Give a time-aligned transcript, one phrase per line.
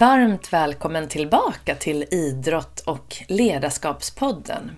[0.00, 4.70] Varmt välkommen tillbaka till Idrott och ledarskapspodden.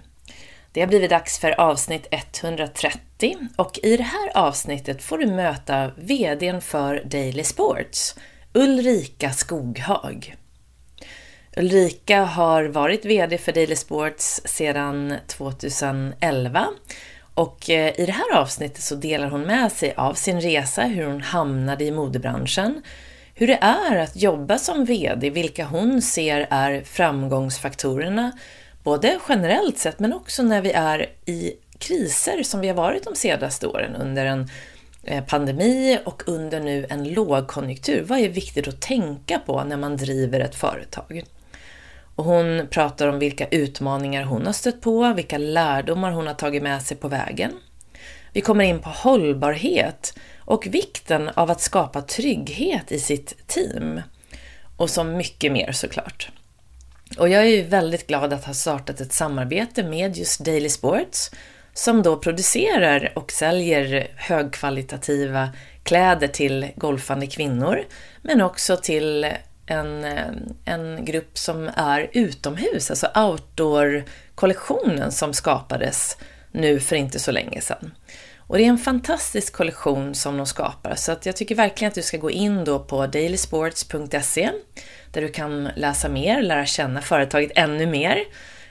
[0.73, 5.91] Det har blivit dags för avsnitt 130 och i det här avsnittet får du möta
[5.97, 8.15] VDn för Daily Sports,
[8.53, 10.37] Ulrika Skoghag.
[11.57, 16.67] Ulrika har varit VD för Daily Sports sedan 2011
[17.35, 21.07] och eh, i det här avsnittet så delar hon med sig av sin resa, hur
[21.07, 22.83] hon hamnade i modebranschen,
[23.39, 28.33] hur det är att jobba som VD, vilka hon ser är framgångsfaktorerna,
[28.83, 33.15] både generellt sett men också när vi är i kriser som vi har varit de
[33.15, 34.49] senaste åren under en
[35.05, 38.05] eh, pandemi och under nu en lågkonjunktur.
[38.09, 41.25] Vad är viktigt att tänka på när man driver ett företag?
[42.15, 46.63] Och hon pratar om vilka utmaningar hon har stött på, vilka lärdomar hon har tagit
[46.63, 47.53] med sig på vägen.
[48.33, 50.15] Vi kommer in på hållbarhet
[50.49, 54.01] och vikten av att skapa trygghet i sitt team.
[54.77, 56.31] Och så mycket mer såklart.
[57.19, 61.31] Och jag är ju väldigt glad att ha startat ett samarbete med just Daily Sports
[61.75, 65.49] som då producerar och säljer högkvalitativa
[65.83, 67.85] kläder till golfande kvinnor
[68.23, 69.27] men också till
[69.67, 70.05] en,
[70.65, 76.17] en grupp som är utomhus, alltså outdoor-kollektionen som skapades
[76.53, 77.91] nu för inte så länge sedan.
[78.49, 81.95] Och det är en fantastisk kollektion som de skapar, så att jag tycker verkligen att
[81.95, 84.51] du ska gå in då på dailysports.se
[85.13, 88.25] där du kan läsa mer, lära känna företaget ännu mer.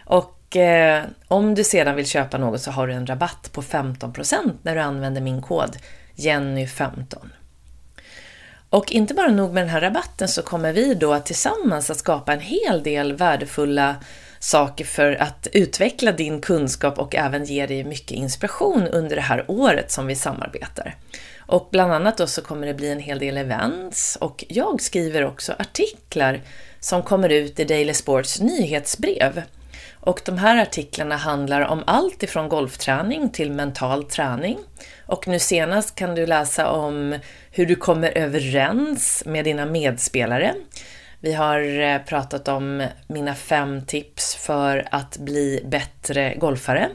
[0.06, 4.54] Och eh, om du sedan vill köpa något så har du en rabatt på 15%
[4.62, 5.78] när du använder min kod
[6.16, 7.30] Jenny15.
[8.70, 12.34] Och inte bara nog med den här rabatten så kommer vi då tillsammans att skapa
[12.34, 13.96] en hel del värdefulla
[14.48, 19.46] saker för att utveckla din kunskap och även ge dig mycket inspiration under det här
[19.48, 20.96] året som vi samarbetar.
[21.38, 25.26] Och bland annat då så kommer det bli en hel del events och jag skriver
[25.26, 26.42] också artiklar
[26.80, 29.42] som kommer ut i Daily Sports nyhetsbrev.
[29.94, 34.58] Och de här artiklarna handlar om allt ifrån golfträning till mental träning.
[35.06, 37.20] Och nu senast kan du läsa om
[37.52, 40.56] hur du kommer överens med dina medspelare.
[41.20, 46.90] Vi har eh, pratat om mina fem tips för att bli bättre golfare.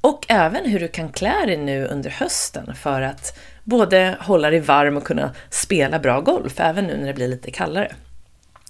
[0.00, 4.60] Och även hur du kan klä dig nu under hösten för att både hålla dig
[4.60, 7.92] varm och kunna spela bra golf, även nu när det blir lite kallare.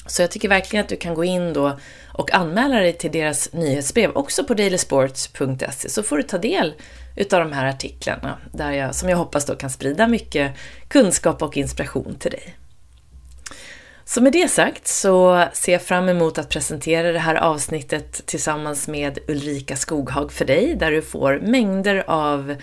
[0.06, 1.78] Så jag tycker verkligen att du kan gå in då
[2.12, 6.74] och anmäla dig till deras nyhetsbrev, också på dailysports.se, så får du ta del
[7.16, 10.52] utav de här artiklarna, där jag, som jag hoppas då kan sprida mycket
[10.88, 12.57] kunskap och inspiration till dig.
[14.10, 18.88] Så med det sagt så ser jag fram emot att presentera det här avsnittet tillsammans
[18.88, 22.56] med Ulrika Skoghag för dig, där du får mängder av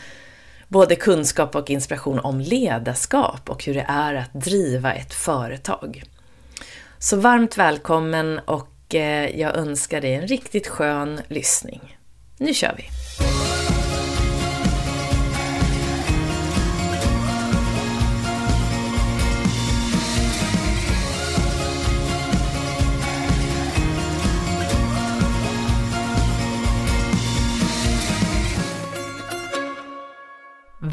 [0.68, 6.04] både kunskap och inspiration om ledarskap och hur det är att driva ett företag.
[7.00, 11.98] Så varmt välkommen och eh, jag önskar dig en riktigt skön lyssning.
[12.38, 12.84] Nu kör vi!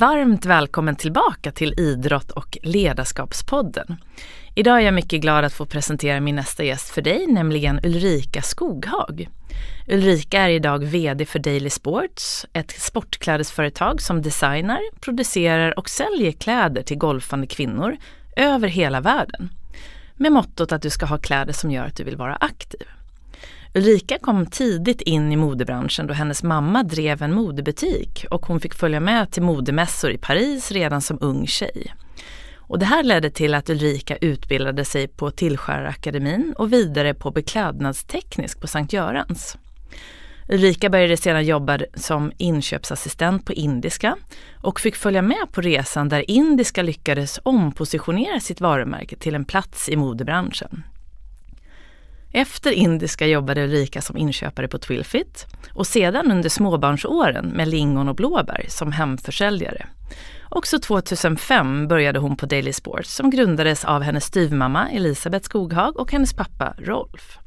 [0.03, 3.97] Varmt välkommen tillbaka till Idrott och ledarskapspodden.
[4.55, 8.43] Idag är jag mycket glad att få presentera min nästa gäst för dig, nämligen Ulrika
[8.43, 9.29] Skoghag.
[9.89, 16.83] Ulrika är idag VD för Daily Sports, ett sportklädesföretag som designar, producerar och säljer kläder
[16.83, 17.97] till golfande kvinnor
[18.37, 19.49] över hela världen.
[20.17, 22.87] Med mottot att du ska ha kläder som gör att du vill vara aktiv.
[23.75, 28.75] Ulrika kom tidigt in i modebranschen då hennes mamma drev en modebutik och hon fick
[28.75, 31.95] följa med till modemässor i Paris redan som ung tjej.
[32.57, 38.61] Och det här ledde till att Ulrika utbildade sig på Tillskärarakademin och vidare på beklädnadsteknisk
[38.61, 39.57] på Sankt Görans.
[40.49, 44.17] Ulrika började sedan jobba som inköpsassistent på Indiska
[44.55, 49.89] och fick följa med på resan där Indiska lyckades ompositionera sitt varumärke till en plats
[49.89, 50.85] i modebranschen.
[52.33, 58.17] Efter Indiska jobbade Ulrika som inköpare på Twilfit och sedan under småbarnsåren med lingon och
[58.17, 59.87] blåbär som hemförsäljare.
[60.49, 66.13] Också 2005 började hon på Daily Sports som grundades av hennes styvmamma Elisabeth Skoghag och
[66.13, 67.39] hennes pappa Rolf.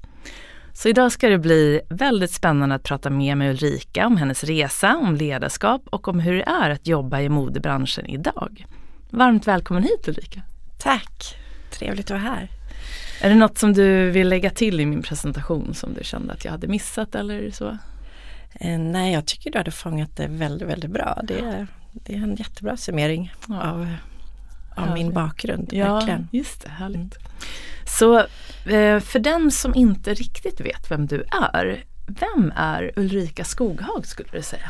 [0.74, 4.98] Så idag ska det bli väldigt spännande att prata mer med Ulrika om hennes resa,
[4.98, 8.66] om ledarskap och om hur det är att jobba i modebranschen idag.
[9.10, 10.42] Varmt välkommen hit Ulrika!
[10.80, 11.38] Tack!
[11.72, 12.55] Trevligt att vara här.
[13.22, 16.46] Är det något som du vill lägga till i min presentation som du kände att
[16.46, 17.78] jag hade missat eller så?
[18.60, 21.22] Eh, nej, jag tycker du hade fångat det väldigt, väldigt bra.
[21.24, 23.62] Det är, det är en jättebra summering ja.
[23.62, 23.88] av,
[24.76, 25.74] av min bakgrund.
[25.74, 26.28] Ja, verkligen.
[26.32, 26.96] just det, härligt.
[26.96, 27.10] Mm.
[28.00, 28.20] Så
[28.70, 31.24] eh, för den som inte riktigt vet vem du
[31.54, 34.70] är, vem är Ulrika Skoghag skulle du säga?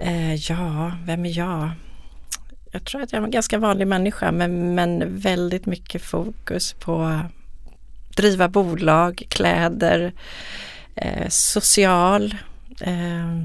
[0.00, 1.70] Eh, ja, vem är jag?
[2.72, 7.20] Jag tror att jag är en ganska vanlig människa men, men väldigt mycket fokus på
[8.16, 10.12] driva bolag, kläder,
[10.94, 12.34] eh, social,
[12.80, 13.44] eh,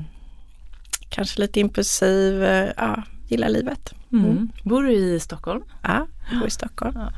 [1.09, 3.93] kanske lite impulsiv, eh, ja, gillar livet.
[4.11, 4.25] Mm.
[4.25, 4.49] Mm.
[4.63, 5.63] Bor du i Stockholm?
[5.81, 6.93] Ja, jag bor i Stockholm.
[6.95, 7.11] Ja.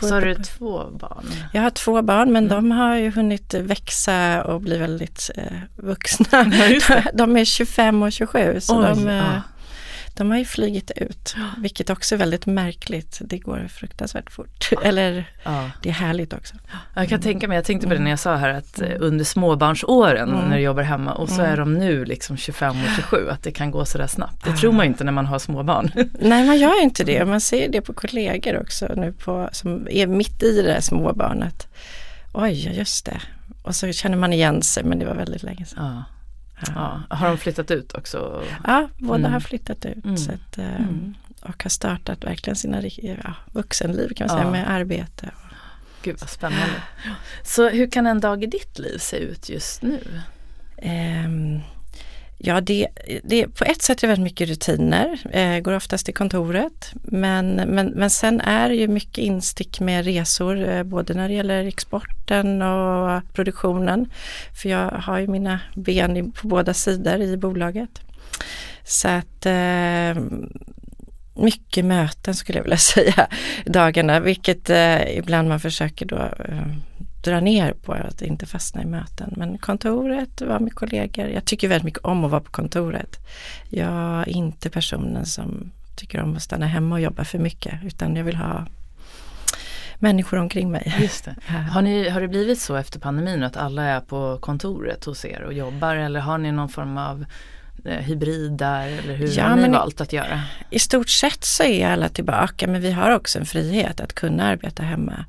[0.00, 1.24] Så har du två barn?
[1.52, 2.56] Jag har två barn men mm.
[2.56, 6.44] de har ju hunnit växa och bli väldigt eh, vuxna.
[7.14, 9.42] de är 25 och 27 så Oj, de, ja.
[10.14, 13.18] De har ju flygit ut, vilket också är väldigt märkligt.
[13.20, 14.70] Det går fruktansvärt fort.
[14.82, 15.70] Eller ja.
[15.82, 16.54] det är härligt också.
[16.94, 19.24] Jag kan tänka mig, jag tänkte på det när jag sa här att eh, under
[19.24, 20.48] småbarnsåren mm.
[20.48, 21.52] när du jobbar hemma och så mm.
[21.52, 24.44] är de nu liksom 25 och 27 att det kan gå sådär snabbt.
[24.44, 25.90] Det tror man ju inte när man har småbarn.
[26.20, 30.06] Nej man gör inte det, man ser det på kollegor också nu på, som är
[30.06, 31.68] mitt i det småbarnet.
[32.32, 33.20] Oj, just det.
[33.62, 36.02] Och så känner man igen sig men det var väldigt länge sedan.
[36.74, 37.02] Ja.
[37.10, 38.44] Har de flyttat ut också?
[38.66, 39.32] Ja, båda mm.
[39.32, 40.04] har flyttat ut.
[40.04, 40.16] Mm.
[40.16, 41.14] Så att, eh, mm.
[41.42, 45.30] Och har startat verkligen sina ja, vuxenliv kan man säga med arbete.
[46.02, 46.82] Gud vad spännande.
[47.44, 50.00] Så hur kan en dag i ditt liv se ut just nu?
[50.82, 51.60] Um,
[52.44, 52.88] Ja, det,
[53.24, 56.92] det, på ett sätt är det väldigt mycket rutiner, eh, går oftast till kontoret.
[57.02, 61.34] Men, men, men sen är det ju mycket instick med resor, eh, både när det
[61.34, 64.10] gäller exporten och produktionen.
[64.62, 68.00] För jag har ju mina ben på båda sidor i bolaget.
[68.84, 70.22] Så att eh,
[71.34, 73.26] mycket möten skulle jag vilja säga
[73.66, 76.66] dagarna, vilket eh, ibland man försöker då eh,
[77.22, 79.34] dra ner på att inte fastna i möten.
[79.36, 81.28] Men kontoret, vara med kollegor.
[81.28, 83.18] Jag tycker väldigt mycket om att vara på kontoret.
[83.68, 88.16] Jag är inte personen som tycker om att stanna hemma och jobba för mycket utan
[88.16, 88.66] jag vill ha
[90.02, 90.94] människor omkring mig.
[91.00, 91.34] Just det.
[91.70, 95.42] Har, ni, har det blivit så efter pandemin att alla är på kontoret hos er
[95.42, 97.24] och jobbar eller har ni någon form av
[97.84, 100.40] eh, hybrid där eller hur ja, har ni valt att göra?
[100.70, 104.44] I stort sett så är alla tillbaka men vi har också en frihet att kunna
[104.44, 105.24] arbeta hemma.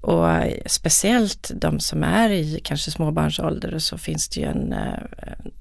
[0.00, 0.28] Och
[0.66, 4.98] speciellt de som är i kanske småbarnsålder så finns det ju en, eh,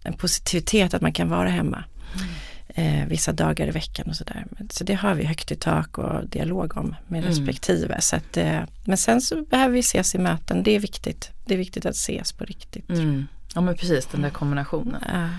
[0.03, 1.83] en positivitet att man kan vara hemma.
[2.15, 2.27] Mm.
[2.79, 4.45] Eh, vissa dagar i veckan och sådär.
[4.69, 7.29] Så det har vi högt i tak och dialog om med mm.
[7.29, 8.01] respektive.
[8.01, 11.31] Så att, eh, men sen så behöver vi ses i möten, det är viktigt.
[11.45, 12.89] Det är viktigt att ses på riktigt.
[12.89, 13.27] Mm.
[13.55, 15.03] Ja men precis den där kombinationen.
[15.13, 15.29] Ja.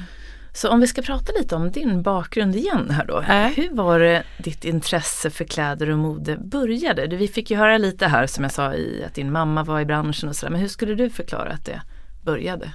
[0.58, 3.20] Så om vi ska prata lite om din bakgrund igen här då.
[3.20, 3.46] Äh.
[3.46, 7.06] Hur var det ditt intresse för kläder och mode började?
[7.06, 9.84] Vi fick ju höra lite här som jag sa i att din mamma var i
[9.84, 10.50] branschen och sådär.
[10.50, 11.82] Men hur skulle du förklara att det
[12.24, 12.72] började?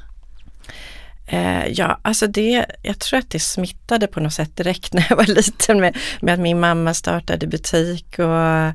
[1.28, 5.18] Eh, ja, alltså det, jag tror att det smittade på något sätt direkt när jag
[5.18, 8.72] var liten med, med att min mamma startade butik och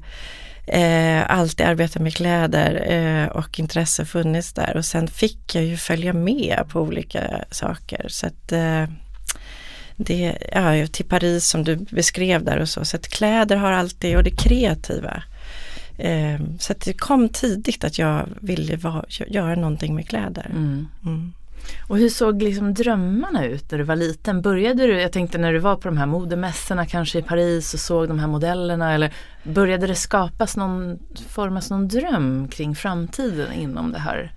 [0.68, 5.76] eh, alltid arbetat med kläder eh, och intresse funnits där och sen fick jag ju
[5.76, 8.06] följa med på olika saker.
[8.08, 8.84] Så att eh,
[9.96, 12.84] det, ja, till Paris som du beskrev där och så.
[12.84, 15.22] Så att kläder har alltid, och det kreativa.
[15.98, 20.46] Eh, så att det kom tidigt att jag ville va, göra någonting med kläder.
[20.50, 20.88] Mm.
[21.04, 21.32] Mm.
[21.88, 24.42] Och hur såg liksom drömmarna ut när du var liten?
[24.42, 27.80] Började du, jag tänkte när du var på de här modemässorna kanske i Paris och
[27.80, 29.12] såg de här modellerna eller
[29.42, 30.98] började det skapas någon,
[31.28, 34.32] formas någon dröm kring framtiden inom det här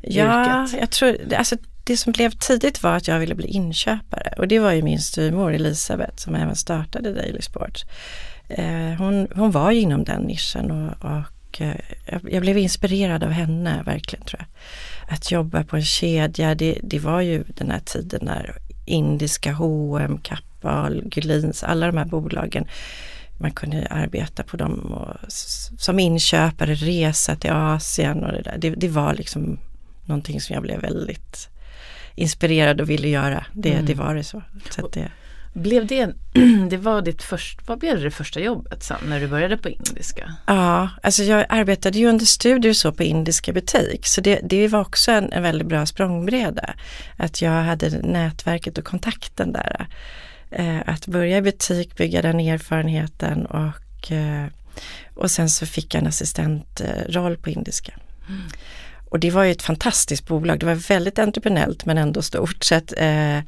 [0.00, 0.80] ja, yrket?
[0.80, 4.58] jag tror, alltså det som blev tidigt var att jag ville bli inköpare och det
[4.58, 7.84] var ju min styvmor Elisabeth som även startade Daily Sports.
[8.48, 11.76] Eh, hon, hon var inom den nischen och, och eh,
[12.30, 14.48] jag blev inspirerad av henne verkligen tror jag
[15.08, 20.18] att jobba på en kedja, det, det var ju den här tiden när indiska H&M,
[20.22, 22.66] Kappahl, Gullins, alla de här bolagen
[23.38, 25.16] man kunde arbeta på dem och
[25.78, 28.58] som inköpare resa till Asien och det där.
[28.58, 29.58] Det, det, var liksom
[30.04, 31.48] någonting som jag blev väldigt
[32.14, 33.46] inspirerad och ville göra.
[33.52, 33.86] Det, mm.
[33.86, 34.42] det var det så.
[34.70, 35.10] så det,
[35.56, 36.14] blev det,
[36.70, 40.34] det var ditt första, vad blev det första jobbet sen när du började på indiska?
[40.46, 44.80] Ja, alltså jag arbetade ju under studier så på indiska butik så det, det var
[44.80, 46.74] också en, en väldigt bra språngbräda.
[47.16, 49.86] Att jag hade nätverket och kontakten där.
[50.50, 54.46] Eh, att börja i butik, bygga den erfarenheten och, eh,
[55.14, 57.92] och sen så fick jag en assistentroll på indiska.
[58.28, 58.42] Mm.
[59.10, 62.64] Och det var ju ett fantastiskt bolag, det var väldigt entreprenellt men ändå stort.
[62.64, 63.40] Så att, eh,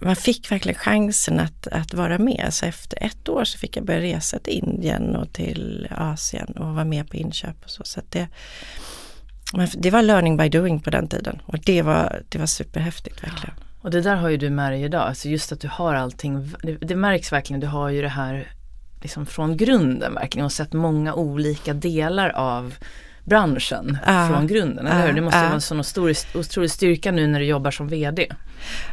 [0.00, 2.48] man fick verkligen chansen att, att vara med.
[2.50, 6.74] Så efter ett år så fick jag börja resa till Indien och till Asien och
[6.74, 7.82] vara med på inköp och så.
[7.84, 8.28] så det,
[9.74, 13.54] det var learning by doing på den tiden och det var, det var superhäftigt verkligen.
[13.80, 16.52] Och det där har ju du med dig idag, alltså just att du har allting,
[16.62, 18.52] det, det märks verkligen, du har ju det här
[19.02, 22.74] liksom från grunden verkligen och sett många olika delar av
[23.24, 24.28] branschen Ja.
[24.28, 25.12] från grunden, eller hur?
[25.12, 25.42] Det måste Ja.
[25.44, 28.26] vara en sån otrolig, otrolig styrka nu när du jobbar som VD.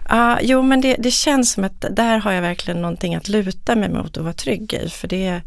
[0.09, 3.75] Ja, jo men det, det känns som att där har jag verkligen någonting att luta
[3.75, 4.89] mig mot och vara trygg i.
[4.89, 5.41] För det,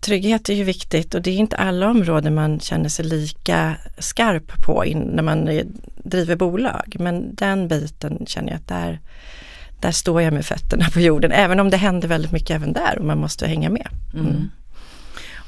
[0.00, 4.62] trygghet är ju viktigt och det är inte alla områden man känner sig lika skarp
[4.66, 5.48] på in, när man
[6.04, 6.96] driver bolag.
[6.98, 9.00] Men den biten känner jag att där,
[9.80, 11.32] där står jag med fötterna på jorden.
[11.32, 13.88] Även om det händer väldigt mycket även där och man måste hänga med.
[14.14, 14.50] Mm.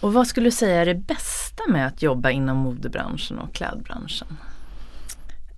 [0.02, 4.36] Och vad skulle du säga är det bästa med att jobba inom modebranschen och klädbranschen?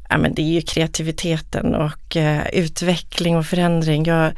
[0.08, 4.04] Ja, men det är ju kreativiteten och eh, utveckling och förändring.
[4.04, 4.32] Jag,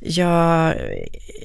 [0.00, 0.74] jag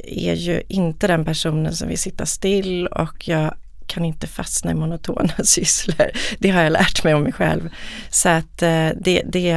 [0.04, 3.54] är ju inte den personen som vill sitta still och jag
[3.88, 6.12] kan inte fastna i monotona sysslor.
[6.39, 7.70] Det har jag lärt mig om mig själv.
[8.10, 9.50] Så att eh, det, det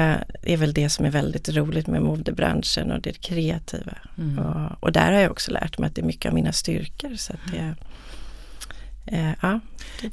[0.43, 3.93] är väl det som är väldigt roligt med modebranschen och det kreativa.
[4.19, 4.39] Mm.
[4.39, 7.15] Och, och där har jag också lärt mig att det är mycket av mina styrkor.
[7.17, 7.75] Så att det,
[9.11, 9.61] eh, ja.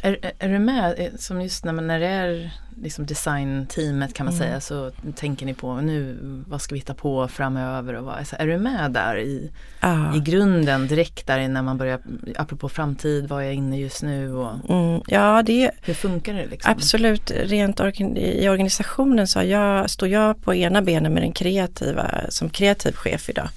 [0.01, 2.51] Är, är- du med, eh, som just när, när det är
[2.82, 4.48] liksom designteamet kan man Mm.
[4.48, 8.48] säga så tänker ni på nu vad ska vi hitta på framöver och vad, är
[8.48, 9.51] du med där i,
[9.82, 10.16] Ja.
[10.16, 12.00] i grunden direkt där när man börjar,
[12.38, 16.46] apropå framtid, vad är jag inne just nu och Mm, ja, det hur funkar det
[16.48, 16.72] liksom?
[16.72, 22.12] Absolut, rent organ- i organisationen så jag, står jag på ena benen med den kreativa
[22.30, 23.50] som kreativ chef idag.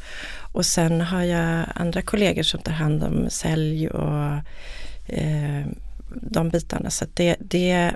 [0.53, 4.33] Och sen har jag andra kollegor som tar hand om sälj och
[5.13, 5.67] eh,
[6.23, 6.91] de bitarna.
[6.91, 7.93] Så att det, det,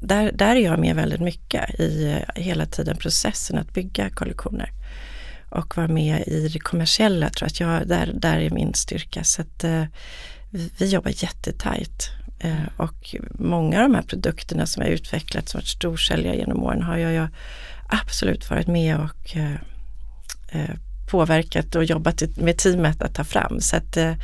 [0.00, 4.70] där, där är jag med väldigt mycket i eh, hela tiden processen att bygga kollektioner.
[5.50, 9.24] Och vara med i det kommersiella tror att jag, där, där är min styrka.
[9.24, 9.84] Så att, eh,
[10.50, 12.10] vi, vi jobbar jättetajt.
[12.38, 16.82] Eh, och många av de här produkterna som jag utvecklat som varit storsäljare genom åren
[16.82, 17.28] har jag jag
[17.88, 19.54] absolut varit med och eh,
[20.48, 20.74] eh
[21.10, 23.60] påverkat och jobbat med teamet att ta fram.
[23.60, 24.14] Så att eh,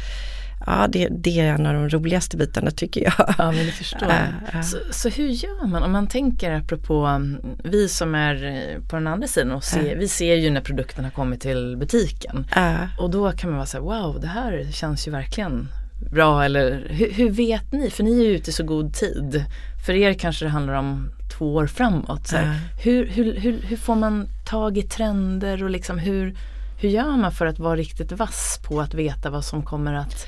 [0.66, 3.34] ja, det, det är en av de roligaste bitarna tycker jag.
[3.38, 4.50] Ja, men det förstår Ja, jag.
[4.58, 4.62] ja.
[4.62, 8.96] Så, så hur gör man om man tänker apropå mm, vi som är eh, på
[8.96, 9.94] den andra sidan och ser, Ja.
[9.98, 12.46] vi ser ju när produkten har kommit till butiken.
[12.54, 12.76] Ja.
[12.98, 15.68] Och då kan man vara så här, wow det här känns ju verkligen
[16.12, 17.90] bra eller hur, hur vet ni?
[17.90, 19.44] För ni är ju ute i så god tid.
[19.86, 22.26] För er kanske det handlar om två år framåt.
[22.26, 22.42] Så Ja.
[22.84, 26.36] hur, hur, hur, hur får man tag i trender och liksom hur,
[26.80, 30.26] hur gör man för att vara riktigt vass på att veta vad som kommer att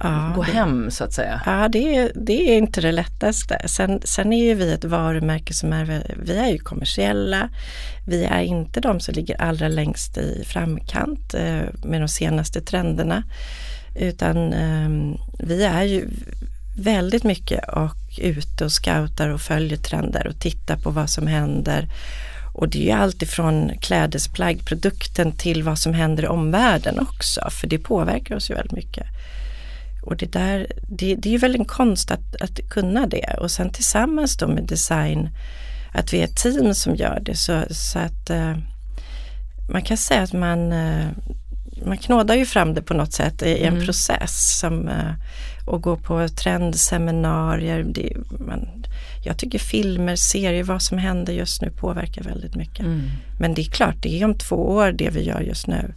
[0.00, 1.40] Ja, gå det- hem så att säga?
[1.46, 3.60] Ja, det är, det är inte det lättaste.
[3.64, 7.48] Sen, sen är ju vi ett varumärke som är, vi är ju kommersiella.
[8.06, 13.22] Vi är inte de som ligger allra längst i framkant eh, med de senaste trenderna.
[13.96, 16.08] Utan eh, vi är ju
[16.76, 21.88] väldigt mycket och ute och scoutar och följer trender och tittar på vad som händer.
[22.54, 27.50] Och det är ju allt ifrån klädesplagg, produkten till vad som händer i omvärlden också,
[27.50, 29.06] för det påverkar oss ju väldigt mycket.
[30.02, 33.34] Och det där, det, det är ju väl en konst att, att kunna det.
[33.40, 35.28] Och sen tillsammans då med design,
[35.92, 37.36] att vi är ett team som gör det.
[37.36, 38.56] Så, så att eh,
[39.72, 41.06] man kan säga att man, eh,
[41.86, 43.84] man knådar ju fram det på något sätt i en Mm.
[43.86, 44.58] process.
[44.60, 45.12] Som, eh,
[45.66, 47.82] och går på trendseminarier.
[47.94, 48.84] Det, man,
[49.24, 52.80] jag tycker filmer, serier, vad som händer just nu påverkar väldigt mycket.
[52.80, 53.02] Mm.
[53.38, 55.94] Men det är klart, det är om två år det vi gör just nu.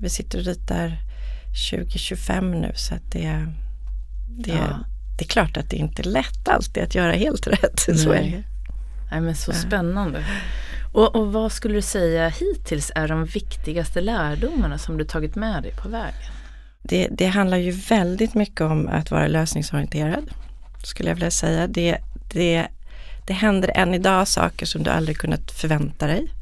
[0.00, 0.96] Vi sitter och ritar
[1.70, 3.46] 2025 nu så att det,
[4.28, 4.78] det, Ja.
[5.18, 7.80] det är klart att det inte är lätt alltid att göra helt rätt.
[7.80, 8.30] Så är Nej.
[8.30, 8.44] det.
[9.10, 10.24] Nej men så spännande.
[10.92, 15.62] Och, och vad skulle du säga hittills är de viktigaste lärdomarna som du tagit med
[15.62, 16.32] dig på vägen?
[16.82, 20.30] Det, det handlar ju väldigt mycket om att vara lösningsorienterad,
[20.84, 21.66] skulle jag vilja säga.
[21.66, 21.98] Det,
[22.32, 22.66] det,
[23.26, 26.32] det händer än idag saker som du aldrig kunnat förvänta dig.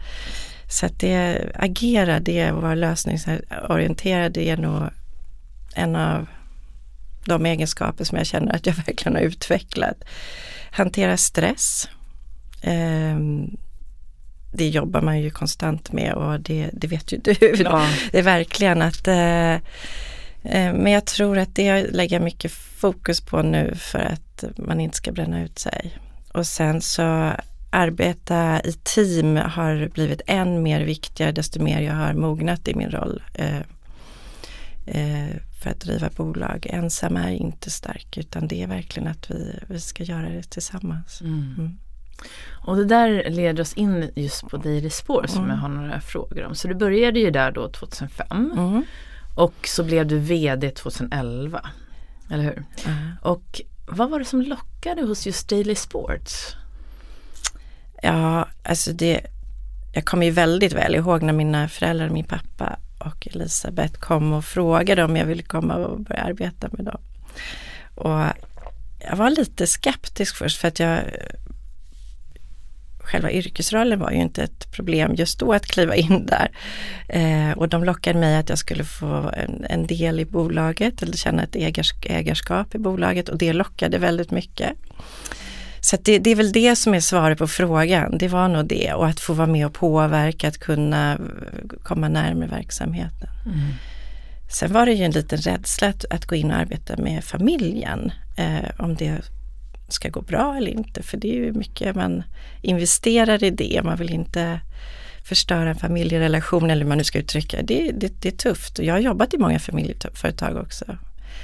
[0.71, 4.83] Så att det, agera, det och vara lösningsorienterad, det är nog
[5.79, 6.27] en av
[7.25, 10.05] de egenskaper som jag känner att jag verkligen har utvecklat.
[10.71, 11.89] Hantera stress.
[12.63, 13.57] Ehm,
[14.53, 17.35] det jobbar man ju konstant med och det, det vet ju du.
[18.13, 23.21] Det är verkligen att eh, eh, men jag tror att det lägger jag mycket fokus
[23.21, 25.99] på nu för att man inte ska bränna ut sig.
[26.33, 27.33] Och sen så
[27.71, 32.91] arbeta i team har blivit än mer viktigare desto mer jag har mognat i min
[32.91, 33.61] roll eh,
[34.87, 36.67] eh, för att driva bolag.
[36.71, 41.21] Ensam är inte stark utan det är verkligen att vi, vi ska göra det tillsammans.
[41.21, 41.55] Mm.
[41.59, 41.79] Mm.
[42.67, 45.51] Och det där leder oss in just på Daily Spår som Mm.
[45.51, 46.55] jag har några frågor om.
[46.55, 48.85] Så du började ju där då 2005 Mm.
[49.37, 51.69] och så blev du VD 2011.
[52.31, 52.65] Eller hur?
[52.87, 52.93] Ja.
[53.31, 56.57] Och vad var det som lockade hos just Daily Sports?
[58.03, 59.21] Ja, alltså det,
[59.95, 64.33] jag kommer ju väldigt väl ihåg när mina föräldrar och min pappa och Elisabeth kom
[64.33, 67.01] och frågade om jag ville komma och börja arbeta med dem.
[67.95, 68.21] Och
[68.99, 71.01] jag var lite skeptisk först för att jag
[73.09, 76.51] själva yrkesrollen var ju inte ett problem just då att kliva in där.
[77.09, 81.17] Eh, och de lockade mig att jag skulle få en, en del i bolaget eller
[81.17, 84.73] känna ett ägars, ägarskap i bolaget och det lockade väldigt mycket.
[85.91, 88.19] Så det, det, är väl det som är svaret på frågan.
[88.19, 91.19] Det var nog det och att få vara med och påverka, att kunna
[91.83, 93.29] komma närmare verksamheten.
[93.47, 93.59] Mm.
[94.51, 98.13] Sen var det ju en liten rädsla att, att gå in och arbeta med familjen.
[98.37, 99.31] Eh, om det
[99.89, 101.03] ska gå bra eller inte.
[101.03, 102.23] För det är ju mycket man
[102.63, 103.81] investerar i det.
[103.85, 104.61] Man vill inte
[105.25, 107.93] förstöra en familjerelation eller hur man nu ska uttrycka det.
[107.95, 108.79] Det, det är tufft.
[108.79, 110.85] Och jag har jobbat i många familjeföretag också.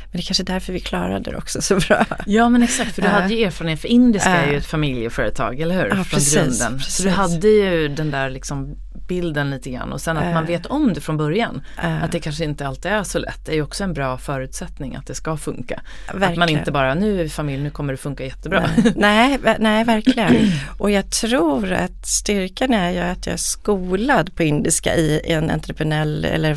[0.04, 2.06] Men det är kanske är därför vi klarade det också så bra.
[2.26, 5.74] Ja men exakt, för du hade ju erfarenhet, för Indiska är ju ett familjeföretag, eller
[5.74, 5.86] hur?
[5.86, 6.78] Ja, Från precis, grunden.
[6.78, 6.96] precis.
[6.96, 8.76] Så du hade ju den där liksom
[9.08, 11.62] bilden lite grann och sen att man vet om det från början.
[11.76, 13.46] Att det kanske inte alltid är så lätt.
[13.46, 15.80] Det är ju också en bra förutsättning att det ska funka.
[16.06, 16.32] Verkligen.
[16.32, 18.68] Att man inte bara, nu är vi familj, nu kommer det funka jättebra.
[18.96, 20.36] Nej, nej, nej, verkligen.
[20.78, 25.50] Och jag tror att styrkan är ju att jag är skolad på indiska i en
[25.50, 26.54] entreprenöriell eller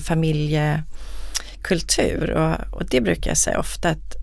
[1.64, 2.32] familjekultur.
[2.32, 4.16] Och, och det brukar jag säga ofta att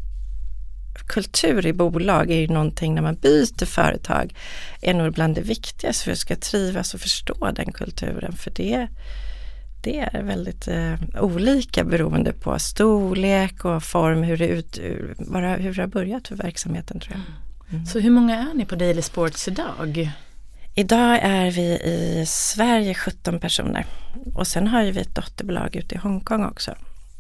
[1.07, 4.35] kultur i bolag är ju någonting när man byter företag
[4.83, 8.33] är nog bland det viktigaste för att ska trivas och förstå den kulturen.
[8.33, 8.89] För det,
[9.83, 14.79] det är väldigt eh, olika beroende på storlek och form, hur det, ut,
[15.19, 17.23] bara hur det har börjat för verksamheten tror jag.
[17.75, 17.87] Mm.
[17.87, 20.11] Så hur många är ni på Daily Sports idag?
[20.77, 23.87] Idag är vi i Sverige 17 personer
[24.35, 26.75] och sen har ju vi ett dotterbolag ute i Hongkong också.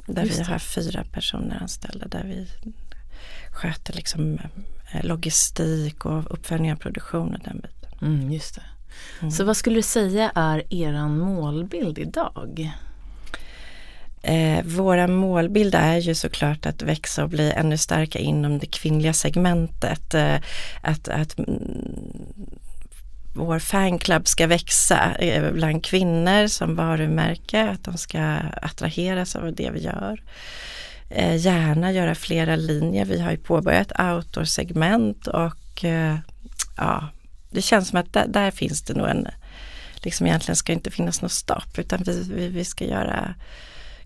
[0.06, 2.46] Där vi har fyra personer anställda där vi
[3.50, 4.38] sköter liksom
[5.02, 7.98] logistik och uppföljning av produktion och den biten.
[8.02, 8.62] Mm, just det.
[9.20, 9.30] Mm.
[9.30, 12.72] Så vad skulle du säga är eran målbild idag?
[14.22, 19.12] Eh, våra målbild är ju såklart att växa och bli ännu starkare inom det kvinnliga
[19.12, 20.14] segmentet.
[20.14, 20.36] Eh,
[20.82, 21.58] att, att mm,
[23.34, 28.20] vår fanclub ska växa eh, bland kvinnor som varumärke, att de ska
[28.62, 30.22] attraheras av det vi gör.
[31.10, 33.04] Eh, gärna göra flera linjer.
[33.04, 36.16] Vi har ju påbörjat outdoor-segment och eh,
[36.76, 37.08] ja,
[37.50, 39.28] det känns som att där, där, finns det nog en,
[39.96, 43.34] liksom egentligen ska inte finnas något stopp utan vi, vi, vi ska göra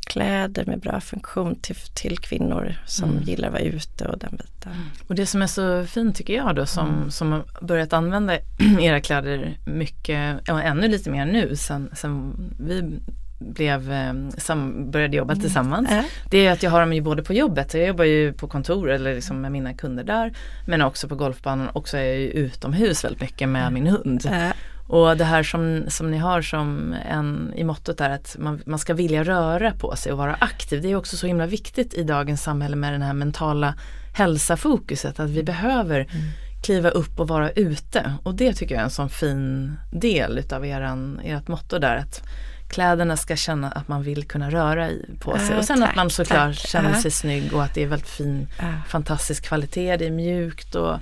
[0.08, 3.22] kläder med bra funktion till, till kvinnor som mm.
[3.22, 4.72] gillar att vara ute och den biten.
[5.08, 7.10] Och det som är så fint tycker jag då som, mm.
[7.10, 8.38] som har börjat använda
[8.80, 13.00] era kläder mycket, och ännu lite mer nu sen, sen vi
[13.38, 13.92] blev,
[14.38, 15.42] sam, började jobba mm.
[15.42, 15.90] tillsammans.
[15.90, 16.04] Mm.
[16.30, 18.90] Det är att jag har dem ju både på jobbet, jag jobbar ju på kontor
[18.90, 20.32] eller liksom med mina kunder där.
[20.66, 24.26] Men också på golfbanan och så är jag ju utomhus väldigt mycket med min hund.
[24.26, 24.52] Mm.
[24.88, 28.78] Och det här som, som ni har som en i mottot är att man, man
[28.78, 30.82] ska vilja röra på sig och vara aktiv.
[30.82, 33.74] Det är också så himla viktigt i dagens samhälle med den här mentala
[34.14, 36.24] hälsa-fokuset att vi behöver mm.
[36.62, 38.12] kliva upp och vara ute.
[38.22, 41.96] Och det tycker jag är en sån fin del utav eran, ert motto där.
[41.96, 42.22] att
[42.68, 45.56] kläderna ska känna att man vill kunna röra i, på sig.
[45.56, 46.68] och sen tack, att man såklart tack.
[46.68, 48.48] känner sig snygg och att det är väldigt fin,
[48.88, 49.96] fantastisk kvalitet.
[49.96, 50.98] Det är mjukt och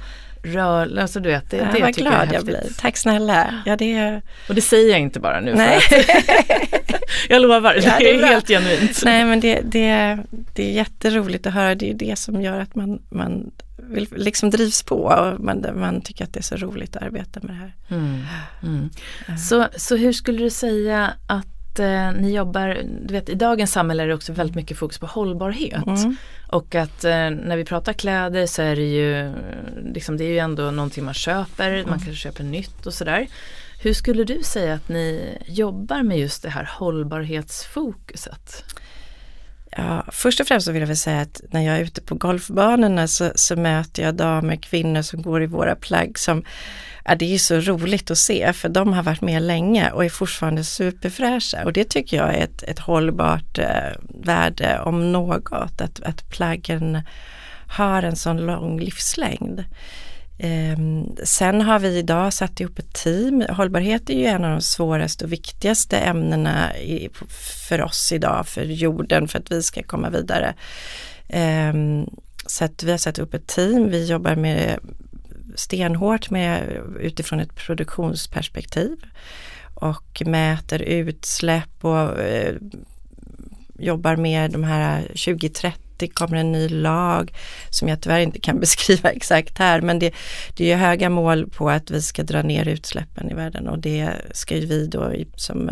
[0.47, 2.67] rör, alltså du vet, det, det vad tycker glad jag är jag blir.
[2.79, 3.63] Tack snälla.
[3.67, 4.21] Ja, det...
[4.49, 5.55] Och det säger jag inte bara nu.
[5.55, 5.81] Nej.
[7.29, 9.03] jag lovar, det, ja, det är, är helt genuint.
[9.05, 10.19] Nej men det, det,
[10.55, 11.75] det är jätteroligt att höra.
[11.75, 16.01] Det är det som gör att man, man vill, liksom drivs på och man, man
[16.01, 17.75] tycker att det är så roligt att arbeta med det här.
[17.89, 18.23] Mm.
[18.63, 18.91] Mm.
[19.39, 24.03] Så, så hur skulle du säga att eh, ni jobbar, du vet i dagens samhälle
[24.03, 25.87] är det också väldigt mycket fokus på hållbarhet.
[25.87, 26.17] Mm.
[26.49, 29.33] Och att eh, när vi pratar kläder så är det ju,
[29.95, 33.27] liksom, det är ju ändå någonting man köper, man kanske köper nytt och sådär.
[33.83, 38.65] Hur skulle du säga att ni jobbar med just det här hållbarhetsfokuset?
[39.79, 42.15] Ja, först och främst så vill jag väl säga att när jag är ute på
[42.15, 46.45] golfbanorna så, så möter jag damer, kvinnor som går i våra plagg som,
[47.05, 50.09] ja det är så roligt att se för de har varit med länge och är
[50.09, 53.93] fortfarande superfräscha och det tycker jag är ett, ett hållbart eh,
[54.25, 57.03] värde om något, att, att plaggen
[57.69, 59.65] har en sån lång livslängd.
[60.39, 63.45] Ehm, sen har vi idag satt ihop ett team.
[63.49, 66.73] Hållbarhet är ju en av de svåraste och viktigaste ämnena
[67.69, 70.55] för oss idag, för jorden, för att vi ska komma vidare.
[71.29, 72.07] Ehm,
[72.47, 73.91] så att vi har satt ihop ett team.
[73.91, 74.79] Vi jobbar med
[75.55, 78.97] stenhårt med, utifrån ett produktionsperspektiv
[79.75, 82.55] och mäter utsläpp och eh,
[83.79, 87.33] jobbar med de här 2030 det kommer en ny lag
[87.71, 90.15] som jag tyvärr inte kan beskriva exakt här men det,
[90.57, 94.11] det är höga mål på att vi ska dra ner utsläppen i världen och det
[94.33, 95.71] ska ju vi då som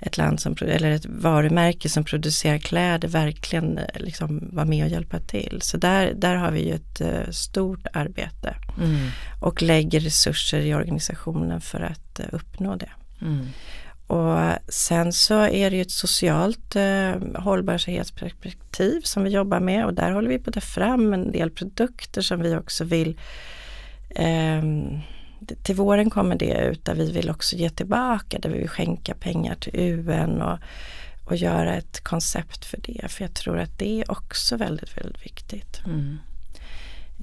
[0.00, 4.90] ett land som, eller ett varumärke som producerar kläder verkligen eh, liksom vara med och
[4.90, 5.58] hjälpa till.
[5.62, 9.08] Så där, där har vi ju ett uh, stort arbete mm.
[9.40, 12.90] och lägger resurser i organisationen för att uppnå det.
[13.20, 13.46] Mm.
[14.08, 19.94] Och sen så är det ju ett socialt eh, hållbarhetsperspektiv som vi jobbar med och
[19.94, 23.20] där håller vi på att ta fram en del produkter som vi också vill
[24.10, 24.62] eh,
[25.62, 29.14] till våren kommer det ut där vi vill också ge tillbaka, där vi vill skänka
[29.14, 30.58] pengar till UN och,
[31.24, 33.08] och göra ett koncept för det.
[33.08, 35.80] För jag tror att det är också väldigt, väldigt viktigt.
[35.86, 36.18] Mm.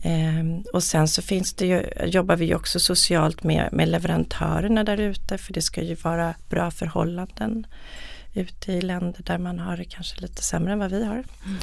[0.04, 4.98] Um, och sen så finns det ju, jobbar vi också socialt med, med leverantörerna där
[4.98, 7.68] ute för det ska ju vara bra förhållanden
[8.34, 11.14] ute i länder där man har det kanske lite sämre än vad vi har.
[11.16, 11.58] Mm.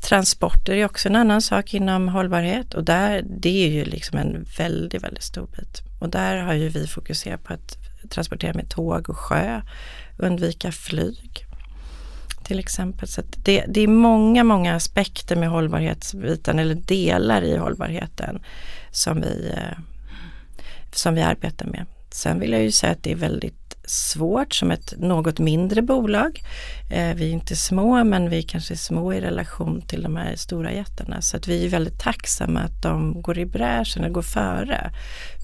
[0.00, 4.46] Transporter är också en annan sak inom hållbarhet och där, det är ju liksom en
[4.58, 5.82] väldigt, väldigt stor bit.
[6.00, 7.76] Och där har ju vi fokuserat på att
[8.10, 9.62] transportera med tåg och sjö,
[10.18, 11.49] undvika flyg
[12.50, 13.08] till exempel.
[13.08, 18.42] Så det, det, är många, många aspekter med hållbarhetsbiten eller delar i hållbarheten
[18.90, 19.78] som vi, eh,
[20.92, 21.86] som vi arbetar med.
[22.10, 26.42] Sen vill jag ju säga att det är väldigt svårt som ett något mindre bolag.
[26.90, 30.36] Eh, vi är inte små men vi kanske är små i relation till de här
[30.36, 31.20] stora jättarna.
[31.20, 34.90] Så att vi är väldigt tacksamma att de går i bräschen och går före.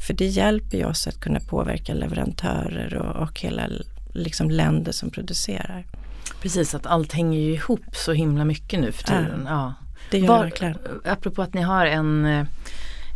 [0.07, 3.69] För det hjälper ju oss att kunna påverka leverantörer och, och hela
[4.15, 5.85] liksom länder som producerar.
[6.41, 9.47] Precis, att allt hänger ju ihop så himla mycket nu för tiden.
[9.49, 9.75] Ja.
[10.11, 10.79] Det gör Var, det verkligen.
[11.05, 12.47] Apropå att ni har en eh,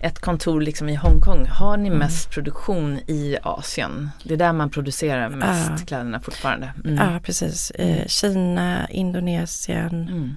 [0.01, 1.99] ett kontor liksom i Hongkong, har ni mm.
[1.99, 4.11] mest produktion i Asien?
[4.25, 5.87] Det är där man producerar mest ja.
[5.87, 6.73] kläderna fortfarande?
[6.85, 6.97] Mm.
[6.97, 10.37] Ja precis, eh, Kina, Indonesien, mm.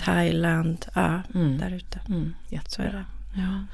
[0.00, 1.58] Thailand, ja mm.
[1.58, 2.00] där ute.
[2.08, 2.34] Mm.
[2.66, 3.04] Så är det.
[3.34, 3.66] Ja.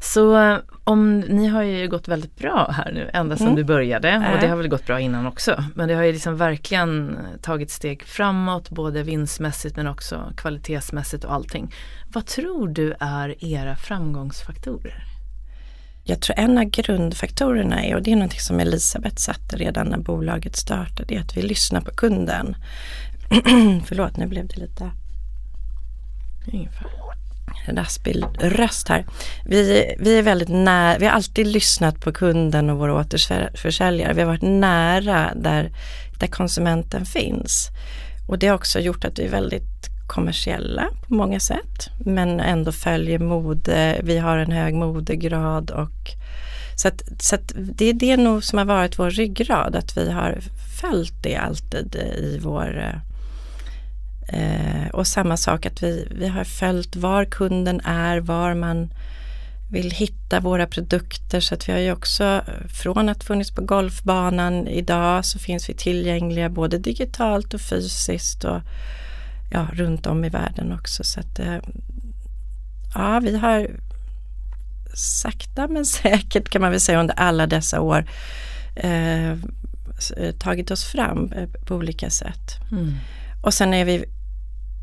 [0.00, 3.56] Så om, ni har ju gått väldigt bra här nu ända sedan mm.
[3.56, 5.64] du började och det har väl gått bra innan också.
[5.74, 11.32] Men det har ju liksom verkligen tagit steg framåt både vinstmässigt men också kvalitetsmässigt och
[11.32, 11.74] allting.
[12.12, 15.04] Vad tror du är era framgångsfaktorer?
[16.06, 19.98] Jag tror en av grundfaktorerna är, och det är något som Elisabeth satte redan när
[19.98, 22.56] bolaget startade, är att vi lyssnar på kunden.
[23.84, 24.90] Förlåt, nu blev det lite...
[26.52, 26.86] Ungefär
[27.68, 29.06] raspig röst här.
[29.44, 34.12] Vi, vi är väldigt nära, vi har alltid lyssnat på kunden och våra återförsäljare.
[34.12, 35.72] Vi har varit nära där,
[36.20, 37.68] där konsumenten finns.
[38.28, 42.72] Och det har också gjort att vi är väldigt kommersiella på många sätt men ändå
[42.72, 44.00] följer mode.
[44.02, 46.14] Vi har en hög modegrad och
[46.76, 50.10] så, att, så att det är det nog som har varit vår ryggrad, att vi
[50.10, 50.38] har
[50.80, 53.13] följt det alltid i vår eh,
[54.28, 58.90] Eh, och samma sak att vi, vi har följt var kunden är, var man
[59.70, 64.68] vill hitta våra produkter så att vi har ju också från att funnits på golfbanan
[64.68, 68.60] idag så finns vi tillgängliga både digitalt och fysiskt och
[69.50, 71.04] ja, runt om i världen också.
[71.04, 71.58] Så att eh,
[72.94, 73.70] ja, vi har
[74.94, 78.04] sakta men säkert kan man väl säga under alla dessa år
[78.76, 79.36] eh,
[80.38, 82.58] tagit oss fram eh, på olika sätt.
[82.72, 82.94] Mm.
[83.42, 84.04] Och sen är vi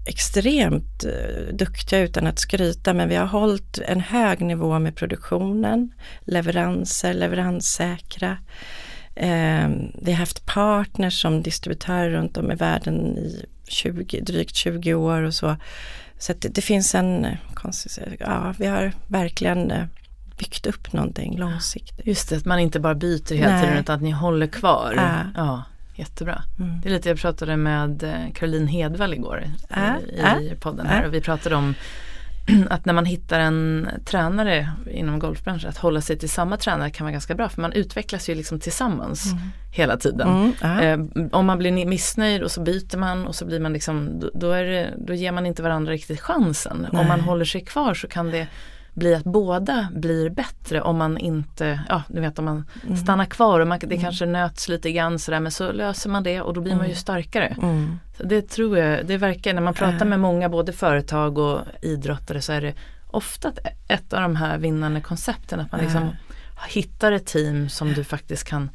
[0.05, 5.91] extremt eh, duktiga utan att skryta men vi har hållit en hög nivå med produktionen,
[6.21, 8.37] leveranser, leveranssäkra.
[9.15, 9.69] Eh,
[10.01, 15.21] vi har haft partners som distributörer runt om i världen i 20, drygt 20 år
[15.21, 15.57] och så.
[16.17, 17.37] Så det, det, finns en,
[18.19, 19.85] ja vi har verkligen eh,
[20.37, 22.07] byggt upp någonting långsiktigt.
[22.07, 24.93] Just det, att man inte bara byter hela tiden utan att ni håller kvar.
[24.95, 25.19] Ja.
[25.35, 25.63] ja.
[26.01, 26.43] Jättebra.
[26.59, 26.81] Mm.
[26.81, 29.81] Det är lite, jag pratade med eh, Caroline Hedvall igår äh,
[30.39, 31.07] i, äh, podden här äh.
[31.07, 31.75] och vi pratade om
[32.69, 37.05] att när man hittar en tränare inom golfbranschen att hålla sig till samma tränare kan
[37.05, 39.43] vara ganska bra för man utvecklas ju liksom tillsammans mm.
[39.71, 40.53] hela tiden.
[40.61, 44.23] Mm, eh, om man blir missnöjd och så byter man och så blir man liksom,
[44.33, 46.87] då, är det, då ger man inte varandra riktigt chansen.
[46.91, 47.01] Nej.
[47.01, 48.47] Om man håller sig kvar så kan det
[48.93, 52.97] bli att båda blir bättre om man inte, ja du vet om man mm.
[52.97, 54.01] stannar kvar och man, det mm.
[54.01, 56.77] kanske nöts lite grann sådär men så löser man det och då blir mm.
[56.77, 57.01] man ju mm.
[57.01, 57.55] starkare.
[57.61, 57.99] Mm.
[58.17, 62.41] Så det tror jag, det verkar när man pratar med många både företag och idrottare
[62.41, 62.73] så är det
[63.07, 63.53] ofta
[63.87, 66.09] ett av de här vinnande koncepten att man liksom
[66.67, 68.69] hittar ett team som du faktiskt kan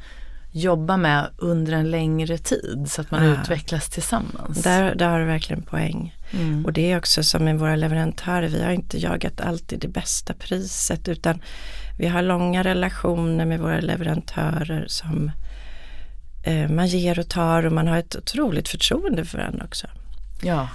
[0.57, 3.41] jobba med under en längre tid så att man ja.
[3.41, 4.63] utvecklas tillsammans.
[4.63, 6.15] Där, där har du verkligen poäng.
[6.31, 6.65] Mm.
[6.65, 10.33] Och det är också som med våra leverantörer, vi har inte jagat alltid det bästa
[10.33, 11.41] priset utan
[11.97, 15.31] vi har långa relationer med våra leverantörer som
[16.43, 19.87] eh, man ger och tar och man har ett otroligt förtroende för varandra också.
[20.41, 20.67] Ja.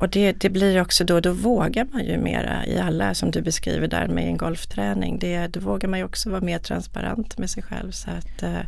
[0.00, 3.42] Och det, det blir också då, då vågar man ju mera i alla, som du
[3.42, 5.18] beskriver där med en golfträning.
[5.18, 7.90] Det, då vågar man ju också vara mer transparent med sig själv.
[7.90, 8.60] Så att, eh,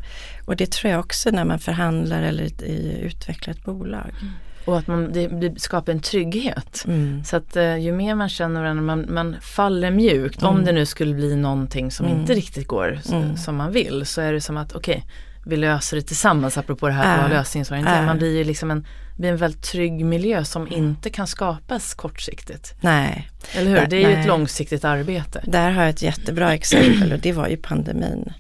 [0.47, 4.11] och det tror jag också när man förhandlar eller i, utvecklar ett bolag.
[4.21, 4.33] Mm.
[4.65, 6.85] Och att man, det, det skapar en trygghet.
[6.87, 7.25] Mm.
[7.25, 10.43] Så att eh, ju mer man känner varandra, man, man faller mjukt.
[10.43, 10.55] Mm.
[10.55, 12.21] Om det nu skulle bli någonting som mm.
[12.21, 13.37] inte riktigt går mm.
[13.37, 15.11] som man vill så är det som att okej, okay,
[15.45, 17.99] vi löser det tillsammans apropå det här att äh, vara lösningsorienterad.
[17.99, 18.07] Äh.
[18.07, 20.79] Man blir ju liksom en, blir en väldigt trygg miljö som mm.
[20.79, 22.75] inte kan skapas kortsiktigt.
[22.81, 23.29] Nej.
[23.55, 23.87] Eller hur?
[23.87, 25.43] Det är ju ett långsiktigt arbete.
[25.47, 28.33] Där har jag ett jättebra exempel och det var ju pandemin.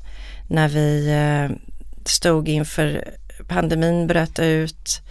[0.48, 1.56] När vi eh,
[2.04, 3.04] stod inför
[3.48, 5.02] pandemin bröt ut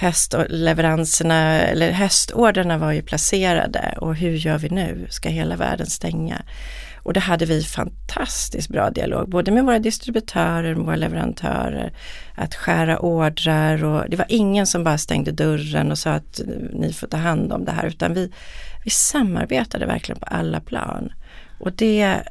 [0.00, 5.06] höstleveranserna eller höstorderna var ju placerade och hur gör vi nu?
[5.10, 6.42] Ska hela världen stänga?
[7.02, 11.92] Och det hade vi fantastiskt bra dialog, både med våra distributörer, med våra leverantörer,
[12.34, 16.40] att skära ordrar och det var ingen som bara stängde dörren och sa att
[16.72, 18.32] ni får ta hand om det här, utan vi,
[18.84, 21.12] vi samarbetade verkligen på alla plan.
[21.60, 22.22] Och det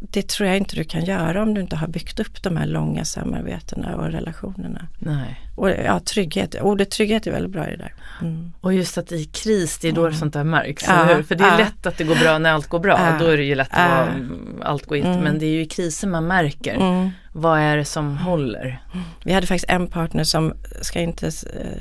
[0.00, 2.66] det tror jag inte du kan göra om du inte har byggt upp de här
[2.66, 4.88] långa samarbetena och relationerna.
[4.98, 5.40] Nej.
[5.56, 7.94] Och ja, trygghet, ordet trygghet är väldigt bra i det där.
[8.20, 8.52] Mm.
[8.60, 10.14] Och just att i kris, det är då mm.
[10.14, 10.84] sånt där märks.
[10.88, 11.56] Ja, För det är ja.
[11.58, 12.98] lätt att det går bra när allt går bra.
[12.98, 13.24] Ja.
[13.24, 14.14] Då är det ju lätt att vara,
[14.62, 15.08] allt går inte.
[15.08, 15.24] Mm.
[15.24, 16.74] Men det är ju i kriser man märker.
[16.74, 17.10] Mm.
[17.32, 18.82] Vad är det som håller?
[19.24, 21.30] Vi hade faktiskt en partner som, ska inte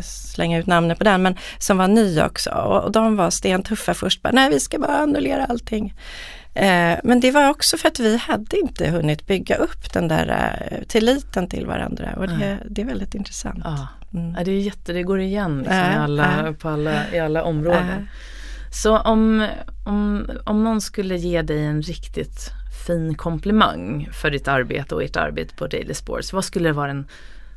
[0.04, 2.50] slänga ut namnet på den, men som var ny också.
[2.50, 4.22] Och de var stentuffa först.
[4.22, 5.94] Bara, Nej, vi ska bara annullera allting.
[6.60, 10.58] Eh, men det var också för att vi hade inte hunnit bygga upp den där
[10.72, 13.62] eh, tilliten till varandra och det, det är väldigt intressant.
[13.64, 13.88] Ja.
[14.14, 14.36] Mm.
[14.38, 14.44] ja.
[14.44, 18.08] det är jätte, det går igen liksom i, alla, på alla, i alla områden.
[18.72, 19.48] Så om,
[19.86, 22.52] om, om någon skulle ge dig en riktigt
[22.86, 27.08] fin komplimang för ditt arbete och ert arbete på Daily Sports, vad skulle vara den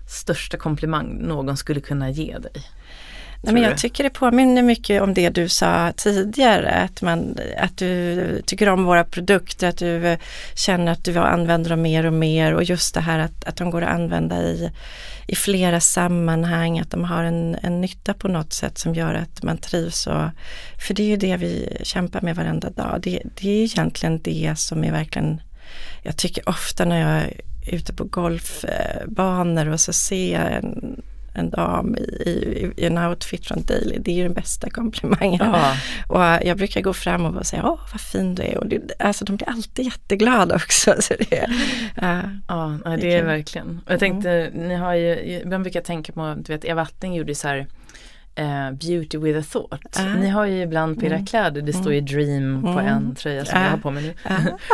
[0.09, 2.53] största komplimang någon skulle kunna ge dig?
[3.45, 7.77] Nej, men jag tycker det påminner mycket om det du sa tidigare, att, man, att
[7.77, 10.17] du tycker om våra produkter, att du
[10.55, 13.71] känner att du använder dem mer och mer och just det här att, att de
[13.71, 14.71] går att använda i,
[15.27, 19.43] i flera sammanhang, att de har en, en nytta på något sätt som gör att
[19.43, 20.07] man trivs.
[20.07, 20.31] Och,
[20.87, 23.01] för det är ju det vi kämpar med varenda dag.
[23.03, 25.43] Det, det är egentligen det som är verkligen,
[26.03, 27.33] jag tycker ofta när jag
[27.67, 31.03] ute på golfbanor och så ser jag en
[31.35, 35.41] en dam i, i, i, en outfit från Daily, det är ju den bästa komplimangen.
[35.53, 35.77] Ja.
[36.09, 38.59] Och jag brukar gå fram och säga, åh vad fin du är.
[38.59, 40.95] Och det, alltså de blir alltid jätteglada också.
[41.01, 41.47] Så det,
[42.03, 43.81] uh, ja, det är verkligen.
[43.87, 44.69] Och jag tänkte, mm.
[44.69, 47.67] ni har ju, ibland brukar jag tänka på, du vet Eva Attling gjorde så här
[48.39, 49.99] Uh, beauty with a thought.
[49.99, 50.21] Uh.
[50.21, 51.27] Ni har ju ibland på era mm.
[51.27, 52.07] kläder, det står ju mm.
[52.07, 52.63] dream mm.
[52.63, 53.65] på en tröja som uh.
[53.65, 54.15] jag har på mig nu.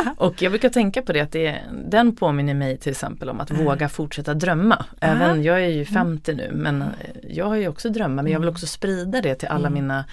[0.17, 1.55] och jag brukar tänka på det att det,
[1.89, 4.85] den påminner mig till exempel om att våga fortsätta drömma.
[4.99, 6.87] Även, jag är ju 50 nu men eh,
[7.29, 10.05] jag har ju också drömmar men jag vill också sprida det till alla mina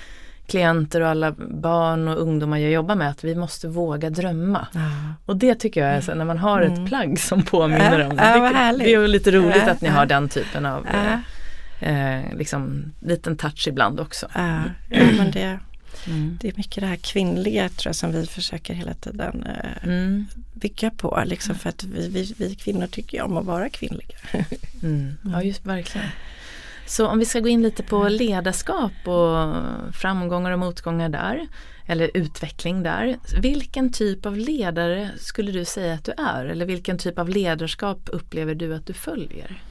[0.46, 4.66] klienter och alla barn och ungdomar jag jobbar med att vi måste våga drömma.
[5.26, 8.22] Och det tycker jag är så när man har ett plagg som påminner om det.
[8.78, 10.86] Det, det är lite roligt att ni har den typen av
[11.80, 14.28] eh, liksom, liten touch ibland också.
[14.34, 15.58] Ja, men det,
[16.06, 16.38] mm.
[16.40, 20.26] det är mycket det här kvinnliga tror jag som vi försöker hela tiden eh, mm.
[20.54, 21.22] bygga på.
[21.26, 24.16] Liksom, för att vi, vi, vi kvinnor tycker ju om att vara kvinnliga.
[24.82, 25.14] Mm.
[25.32, 26.08] Ja, just verkligen.
[26.86, 29.54] Så om vi ska gå in lite på ledarskap och
[29.92, 31.46] framgångar och motgångar där,
[31.86, 33.18] eller utveckling där.
[33.42, 36.44] Vilken typ av ledare skulle du säga att du är?
[36.44, 39.62] Eller vilken typ av ledarskap upplever du att du följer?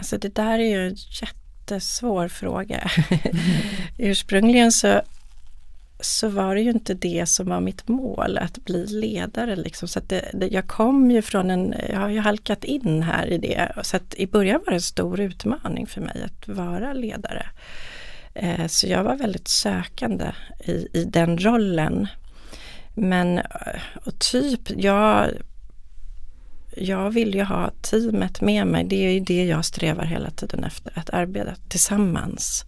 [0.00, 2.90] Alltså det där är ju en jättesvår fråga.
[3.98, 5.02] Ursprungligen så,
[6.00, 9.56] så var det ju inte det som var mitt mål, att bli ledare.
[9.56, 9.88] Liksom.
[9.88, 13.38] Så det, det, jag kom ju från en, jag har ju halkat in här i
[13.38, 13.72] det.
[13.82, 17.46] Så att i början var det en stor utmaning för mig att vara ledare.
[18.34, 20.32] Eh, så jag var väldigt sökande
[20.64, 22.06] i, i den rollen.
[22.94, 23.44] Men eh,
[24.04, 25.30] och typ, jag
[26.76, 28.84] jag vill ju ha teamet med mig.
[28.84, 32.64] Det är ju det jag strävar hela tiden efter, att arbeta tillsammans.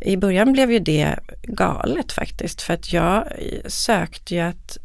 [0.00, 3.24] I början blev ju det galet faktiskt för att jag
[3.66, 4.78] sökte ju att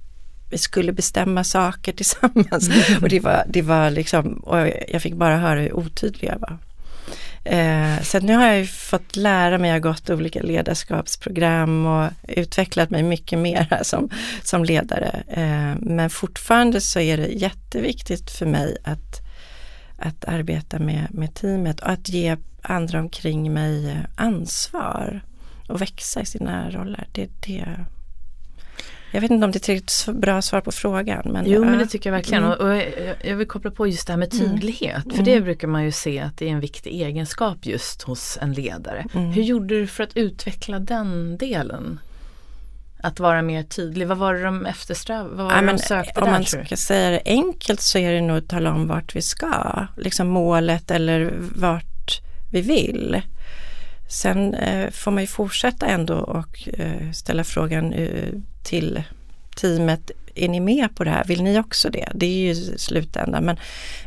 [0.49, 2.69] vi skulle bestämma saker tillsammans.
[2.69, 3.03] Mm.
[3.03, 6.57] Och det var, det var liksom, och jag fick bara höra hur otydlig jag var.
[7.49, 12.09] Eh, så nu har jag ju fått lära mig, jag har gått olika ledarskapsprogram och
[12.27, 14.09] utvecklat mig mycket mer som,
[14.43, 15.23] som ledare.
[15.27, 19.21] Eh, men fortfarande så är det jätteviktigt för mig att,
[19.97, 25.21] att arbeta med, med teamet och att ge andra omkring mig ansvar
[25.67, 27.07] och växa i sina roller.
[27.11, 27.65] Det, det
[29.11, 31.21] jag vet inte om det är tillräckligt bra svar på frågan.
[31.25, 31.69] Men jo ja.
[31.69, 32.43] men det tycker jag verkligen.
[32.43, 32.57] Mm.
[32.59, 32.85] Och jag,
[33.23, 35.03] jag vill koppla på just det här med tydlighet.
[35.03, 35.25] För Mm.
[35.25, 39.05] det brukar man ju se att det är en viktig egenskap just hos en ledare.
[39.13, 39.31] Mm.
[39.31, 41.99] Hur gjorde du för att utveckla den delen?
[43.01, 44.07] Att vara mer tydlig.
[44.07, 45.29] Vad var det de eftersträvade?
[45.35, 46.65] Vad var Ja, det de sökte om där man tror du?
[46.65, 49.87] ska säga det enkelt så är det nog att tala om vart vi ska.
[49.97, 53.21] Liksom målet eller vart vi vill.
[54.07, 59.03] Sen eh, får man ju fortsätta ändå och eh, ställa frågan eh, till
[59.55, 60.11] teamet.
[60.35, 61.25] Är ni med på det här?
[61.25, 62.09] Vill ni också det?
[62.15, 63.43] Det är ju slutändan.
[63.43, 63.57] Men,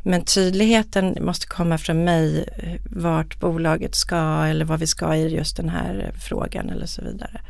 [0.03, 5.29] men tydligheten måste komma från mig eh, vart bolaget ska eller vad vi ska i
[5.29, 7.41] just den här frågan eller så vidare.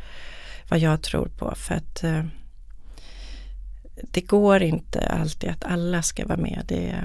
[0.69, 1.53] Vad jag tror på.
[1.55, 2.23] För att eh,
[4.11, 6.63] det går inte alltid att alla ska vara med.
[6.67, 6.95] Det,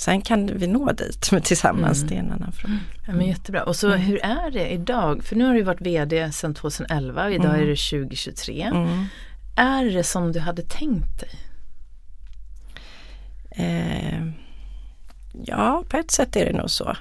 [0.00, 2.08] sen kan vi nå dit tillsammans, Mm.
[2.08, 2.74] det är en annan fråga.
[3.06, 3.62] Ja, men jättebra.
[3.64, 4.00] Och så Mm.
[4.00, 5.24] hur är det idag?
[5.24, 7.60] För nu har du varit VD sedan 2011 och idag Mm.
[7.62, 8.62] är det 2023.
[8.62, 9.04] Mm.
[9.56, 11.30] Är det som du hade tänkt dig?
[13.50, 14.24] Eh,
[15.44, 16.96] ja, på ett sätt är det nog så.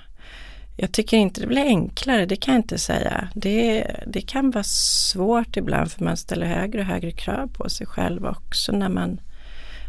[0.80, 3.30] Jag tycker inte det blir enklare, det kan jag inte säga.
[3.36, 7.88] Det, det kan vara svårt ibland för man ställer högre och högre krav på sig
[7.88, 9.20] själv också när man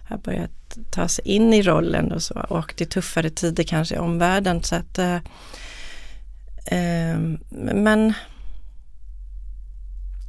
[0.08, 0.50] har börjat
[0.90, 2.34] ta sig in i rollen och så.
[2.34, 4.62] Och det är tuffare tider kanske i omvärlden.
[4.62, 5.16] Så att, eh,
[6.66, 7.18] eh,
[7.50, 8.12] men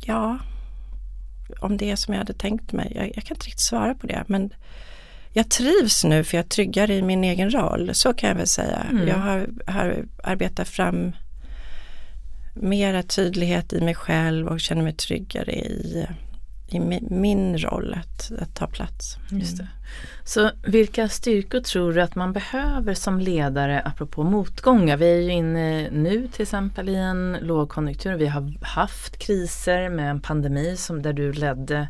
[0.05, 0.39] ja,
[1.59, 2.91] om det är som jag hade tänkt mig.
[2.95, 4.23] Jag, jag kan inte riktigt svara på det.
[4.27, 4.53] Men
[5.33, 7.89] jag trivs nu för jag är tryggare i min egen roll.
[7.93, 8.85] Så kan jag väl säga.
[8.89, 9.07] Mm.
[9.07, 11.11] Jag har, har arbetat fram
[12.53, 16.07] mera tydlighet i mig själv och känner mig tryggare i,
[16.71, 19.17] i mi- min roll att, att ta plats.
[19.31, 19.67] Just det.
[20.23, 24.97] Så vilka styrkor tror du att man behöver som ledare apropå motgångar?
[24.97, 28.13] Vi är ju inne nu till exempel i en lågkonjunktur.
[28.15, 31.87] Vi har haft kriser med en pandemi som där du ledde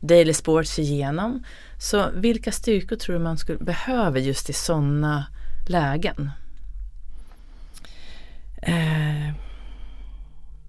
[0.00, 1.44] Daily Sports igenom.
[1.78, 5.26] Så vilka styrkor tror du man skulle behöver just i sådana
[5.68, 6.30] lägen?
[8.62, 9.34] Eh,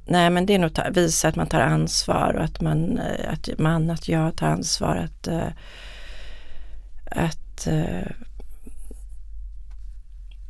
[0.10, 3.34] nej men det är nog att visa att man tar ansvar och att man, eh,
[3.34, 5.48] att man, att jag tar ansvar att, eh,
[7.06, 8.12] att eh,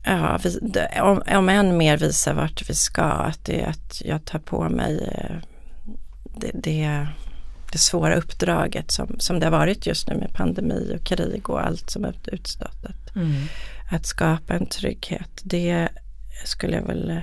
[0.04, 0.60] ja, vi,
[1.02, 5.10] om, om än mer visa vart vi ska, att, det, att jag tar på mig
[6.36, 7.08] det, det,
[7.72, 11.66] det svåra uppdraget som, som det har varit just nu med pandemi och krig och
[11.66, 12.86] allt som är utstått.
[12.86, 13.18] Att,
[13.92, 15.90] att skapa en trygghet, det
[16.46, 17.22] skulle jag väl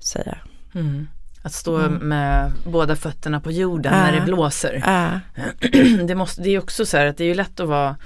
[0.00, 0.38] säga.
[0.74, 1.06] Mm.
[1.42, 1.92] Att stå Mm.
[2.08, 4.00] med båda fötterna på jorden Ja.
[4.04, 4.82] när det blåser.
[4.86, 5.20] Ja,
[6.06, 7.96] det, måste, det är också så här att det är ju lätt att vara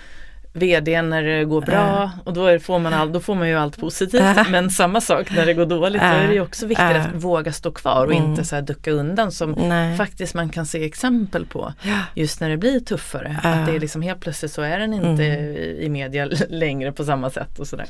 [0.57, 3.81] VD när det går bra och då, får, man all, då får man ju allt
[3.81, 4.23] positivt.
[4.37, 4.45] Ja.
[4.51, 7.53] Men samma sak när det går dåligt, då är det ju också viktigt att våga
[7.53, 8.31] stå kvar och Mm.
[8.31, 9.97] inte så här ducka undan som nej.
[9.97, 11.73] faktiskt man kan se exempel på.
[12.15, 13.37] Just när det blir tuffare.
[13.43, 15.41] Att det är liksom helt plötsligt så är den inte Mm.
[15.57, 17.87] i, i media längre på samma sätt och sådär.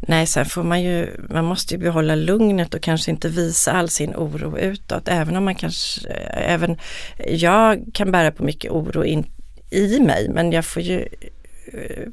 [0.00, 3.88] Nej, sen får man ju, man måste ju behålla lugnet och kanske inte visa all
[3.88, 5.08] sin oro utåt.
[5.08, 6.76] Även om man kanske, även
[7.26, 9.30] jag kan bära på mycket oro in,
[9.70, 11.00] i mig, men jag får ju
[11.72, 12.08] eh,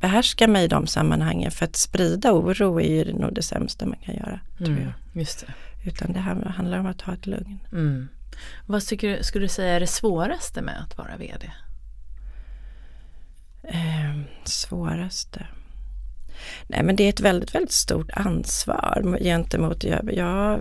[0.00, 1.50] behärska mig i de sammanhangen.
[1.50, 4.40] För att sprida oro är ju nog det sämsta man kan göra.
[4.58, 4.82] Tror Mm.
[4.82, 5.20] jag.
[5.22, 5.52] Just det.
[5.90, 7.58] Utan det här handlar om att ha ett lugn.
[7.72, 8.08] Mm.
[8.66, 11.50] Vad tycker skulle du säga är det svåraste med att vara VD?
[13.62, 15.46] Eh, svåraste?
[16.66, 20.60] Nej men det är ett väldigt, väldigt stort ansvar gentemot, jag, jag,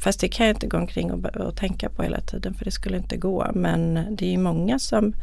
[0.00, 2.70] fast det kan jag inte gå omkring och, och tänka på hela tiden för det
[2.70, 3.50] skulle inte gå.
[3.54, 5.14] Men det är ju många som,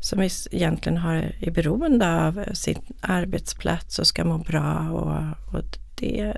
[0.00, 6.34] som egentligen har, är beroende av sin arbetsplats och ska må bra och, och det,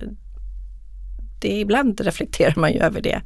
[1.41, 3.21] det ibland reflekterar man ju över det.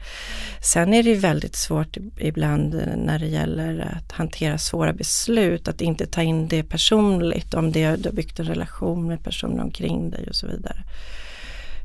[0.61, 5.81] Sen är det ju väldigt svårt ibland när det gäller att hantera svåra beslut, att
[5.81, 10.11] inte ta in det personligt, om det, du har byggt en relation med personer omkring
[10.11, 10.83] dig och så vidare.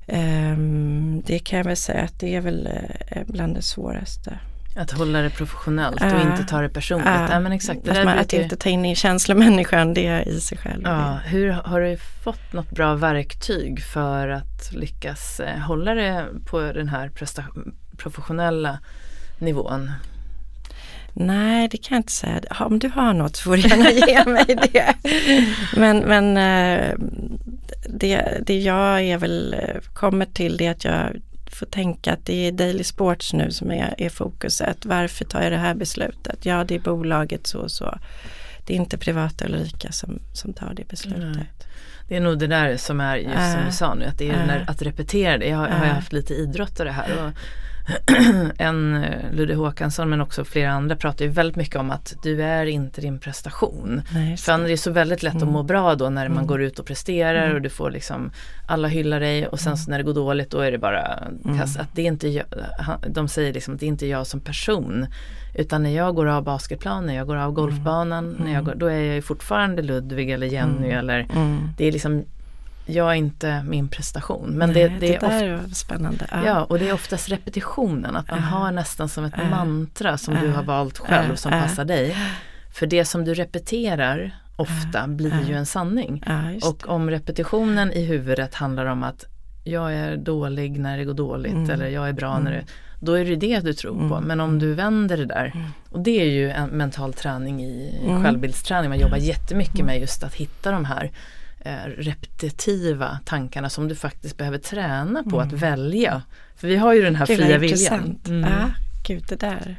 [0.08, 2.70] Um, det kan jag väl säga att det är väl
[3.08, 4.40] eh, bland det svåraste.
[4.80, 6.32] Att hålla det professionellt och Ja.
[6.32, 7.08] inte ta det personligt.
[7.08, 7.84] Ja, Ja, men exakt.
[7.86, 10.82] Det att, man, att inte ta in i känslomänniskan, det i sig själv.
[10.84, 16.60] Ja, hur har du fått något bra verktyg för att lyckas eh, hålla det på
[16.60, 17.12] den här
[17.98, 18.80] professionella
[19.40, 19.92] nivån?
[21.14, 22.42] Nej, det kan jag inte säga.
[22.60, 24.94] Om du har något får du gärna ge mig det.
[25.78, 26.94] Men, men eh,
[27.90, 31.16] det, det jag är väl eh, kommer till det att jag
[31.50, 34.86] får tänka att det är Daily Sports nu som är, är fokuset.
[34.86, 36.46] Varför tar jag det här beslutet?
[36.46, 38.00] Ja, det är bolaget så och så.
[38.68, 41.36] Det är inte privata Ulrika som, som tar det beslutet.
[41.36, 41.52] Nej.
[42.08, 44.34] Det är nog det där som är just som du sa nu, att det är
[44.34, 45.46] den där, att repetera det.
[45.48, 45.94] Jag har, jag har Ja.
[45.94, 47.32] haft lite idrottare här och
[48.58, 52.44] en eh, Ludde Håkansson men också flera andra pratar ju väldigt mycket om att du
[52.44, 54.02] är inte din prestation.
[54.14, 55.48] Nej, För det är så väldigt lätt Mm.
[55.48, 56.48] att må bra då när man Mm.
[56.48, 57.56] går ut och presterar Mm.
[57.56, 58.32] och du får liksom
[58.68, 61.20] alla hyllar dig och sen så när det går dåligt då är det bara
[61.58, 61.76] kast.
[61.76, 61.82] Mm.
[61.88, 62.46] Att det är inte jag,
[63.08, 65.06] de säger liksom att det är inte jag som person.
[65.56, 68.86] Utan när jag går av basketplanen, när jag går av golfbanan, när jag går, då
[68.86, 71.00] är jag ju fortfarande Ludvig eller Jenny Mm.
[71.00, 71.70] eller Mm.
[71.78, 72.24] det är liksom
[72.90, 74.50] jag är inte min prestation.
[74.50, 76.26] Men Nej, det, det, är där ofta, var spännande.
[76.46, 78.46] ja, och det är oftast repetitionen, att man Ja.
[78.46, 79.50] har nästan som ett Ja.
[79.50, 80.52] mantra som du Ja.
[80.54, 81.36] har valt själv Ja.
[81.36, 81.62] som Ja.
[81.62, 82.16] passar dig.
[82.74, 85.48] För det som du repeterar ofta blir Ja.
[85.50, 86.24] ju en sanning.
[86.26, 89.26] Ja, Och om repetitionen i huvudet handlar om att
[89.64, 91.70] jag är dålig när det går dåligt Mm.
[91.70, 92.44] eller jag är bra Mm.
[92.44, 92.64] när det
[93.02, 94.16] då är det det du tror på.
[94.16, 94.24] Mm.
[94.28, 95.68] Men om du vänder det där Mm.
[95.92, 98.24] och det är ju en mental träning i Mm.
[98.24, 98.90] självbildsträning.
[98.90, 101.12] Man jobbar jättemycket med just att hitta de här
[101.98, 106.22] repetitiva tankarna som du faktiskt behöver träna på att välja.
[106.56, 108.20] För vi har ju den här Gud, fria viljan.
[108.28, 108.52] Mm.
[108.52, 108.70] Ja,
[109.08, 109.76] gud det där.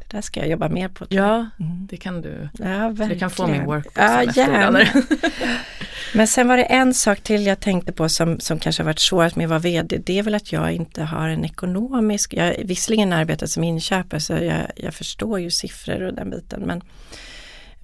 [0.00, 1.06] Det där ska jag jobba mer på.
[1.08, 1.86] Ja, Mm.
[1.90, 2.48] det kan du.
[2.58, 2.88] Ja.
[3.08, 4.80] Du kan få min workbook Ja, efter gärna.
[6.14, 8.98] Men sen var det en sak till jag tänkte på som, som kanske har varit
[9.00, 9.98] svårast med att vara VD.
[10.06, 14.20] Det är väl att jag inte har en ekonomisk, jag har visserligen arbetat som inköpare
[14.20, 16.62] så jag, jag förstår ju siffror och den biten.
[16.62, 16.82] Men,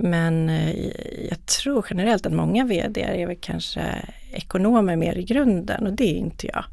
[0.02, 0.86] men eh,
[1.28, 3.82] jag tror generellt att många VD är väl kanske
[4.32, 6.64] ekonomer mer i grunden och det är inte jag.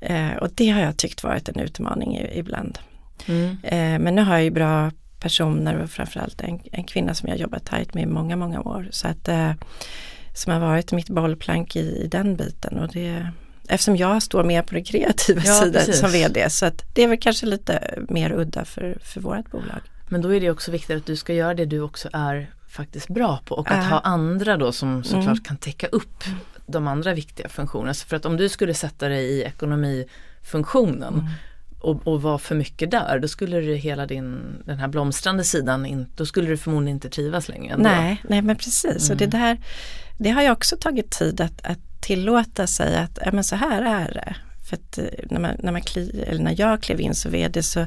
[0.00, 2.78] Eh, och det har jag tyckt varit en utmaning ibland.
[3.26, 3.56] Mm.
[3.62, 4.90] Eh, men nu har jag ju bra
[5.20, 8.88] personer och framförallt en, en kvinna som jag jobbat tajt med i många, många år.
[8.90, 9.28] Så att,
[10.34, 12.78] som har varit mitt bollplank i, i den biten.
[12.78, 13.26] Och det,
[13.68, 15.98] eftersom jag står mer på den kreativa Ja, sidan precis.
[15.98, 16.50] som VD.
[16.50, 19.80] Så att det är väl kanske lite mer udda för, för vårt bolag.
[20.08, 23.08] Men då är det också viktigt att du ska göra det du också är faktiskt
[23.08, 23.82] bra på och att Ja.
[23.90, 25.36] ha andra då som såklart Mm.
[25.44, 26.24] kan täcka upp
[26.66, 27.94] de andra viktiga funktionerna.
[27.94, 31.26] Så för att om du skulle sätta dig i ekonomifunktionen Mm.
[31.80, 35.86] och, och vara för mycket där, då skulle du hela din, den här blomstrande sidan,
[35.86, 37.72] in, då skulle du förmodligen inte trivas längre.
[37.74, 37.88] Ändå.
[37.88, 39.10] Nej, nej men precis.
[39.10, 39.40] Och det Mm.
[39.40, 39.58] där,
[40.18, 43.82] det har ju också tagit tid att, att tillåta sig att, ja men så här
[43.82, 44.34] är det.
[44.68, 47.62] För att eh, när, man, när, man kli, eller när jag klev in som VD
[47.62, 47.86] så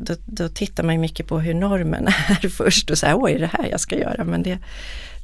[0.00, 2.06] då, då tittar man mycket på hur normen
[2.42, 4.24] är först och så här, oj, är det här jag ska göra?
[4.24, 4.58] Men det,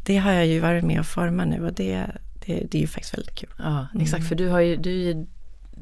[0.07, 2.07] det har jag ju varit med och forma nu och det,
[2.47, 3.51] det, det är ju faktiskt väldigt kul.
[3.59, 4.29] Ja, exakt, Mm.
[4.29, 5.27] för du, har ju, du,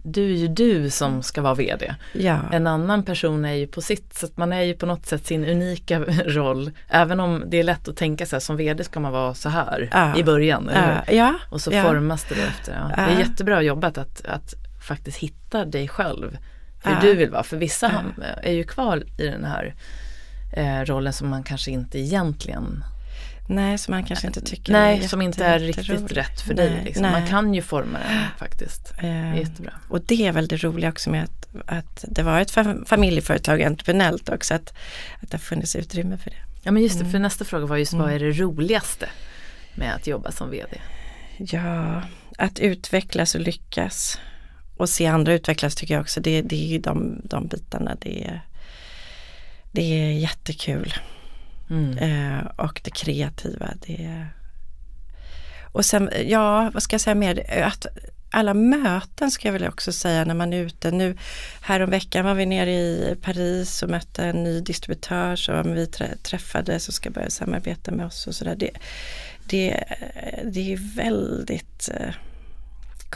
[0.03, 1.95] du är ju du som ska vara VD.
[2.13, 5.27] Ja, En annan person är ju på sitt sätt, man är ju på något sätt
[5.27, 6.71] sin unika roll.
[6.89, 9.89] Även om det är lätt att tänka sig som VD ska man vara så här
[9.93, 10.17] Ja.
[10.17, 10.71] i början.
[11.13, 12.73] Ja, Och så formas det därefter.
[12.97, 12.97] Ja.
[13.05, 14.55] Det är jättebra jobbat att, att
[14.89, 16.39] faktiskt hitta dig själv.
[16.85, 17.01] Hur Ja.
[17.03, 17.43] du vill vara.
[17.43, 18.25] För vissa Ja.
[18.43, 19.75] är ju kvar i den här
[20.57, 22.85] eh, rollen som man kanske inte egentligen
[23.49, 26.69] Nej, som man kanske inte tycker Nej, är som inte är riktigt rätt för Nej,
[26.71, 26.83] dig.
[26.85, 27.03] Liksom.
[27.03, 27.31] Man nej.
[27.31, 28.95] kan ju forma den faktiskt.
[29.01, 29.73] Det är Eh, jättebra.
[29.89, 33.63] Och det är väl det roliga också med att, att det var ett fa- familjeföretag
[33.63, 34.75] entreprenellt också, att,
[35.23, 36.37] att det har funnits utrymme för det.
[36.63, 37.23] Ja men just det, för Mm.
[37.23, 39.09] nästa fråga var just vad är det roligaste
[39.75, 40.77] med att jobba som VD?
[41.39, 42.03] Ja,
[42.39, 44.19] att utvecklas och lyckas
[44.77, 48.25] och se andra utvecklas tycker jag också, det, det är ju de, de bitarna, det
[48.25, 48.41] är,
[49.73, 50.95] det är jättekul.
[51.71, 51.99] Mm.
[51.99, 54.29] Eh, och det kreativa, det är...
[55.73, 57.63] Och sen, ja, vad ska jag säga mer?
[57.63, 57.87] Att
[58.31, 60.91] alla möten ska jag väl också säga när man är ute.
[60.91, 61.17] Nu
[61.61, 66.81] häromveckan var vi nere i Paris och mötte en ny distributör som vi trä- träffade
[66.81, 68.57] som ska börja samarbeta med oss och sådär.
[68.57, 68.71] Det,
[69.47, 69.85] det,
[70.45, 72.15] det är väldigt eh,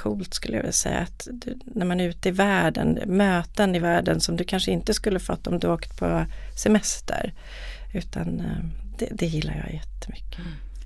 [0.02, 3.78] coolt skulle jag vilja säga att du, när man är ute i världen, möten i
[3.78, 6.24] världen som du kanske inte skulle fått om du åkt på
[6.56, 7.32] semester.
[7.94, 8.46] Utan eh,
[8.98, 10.40] det, det gillar jag jättemycket.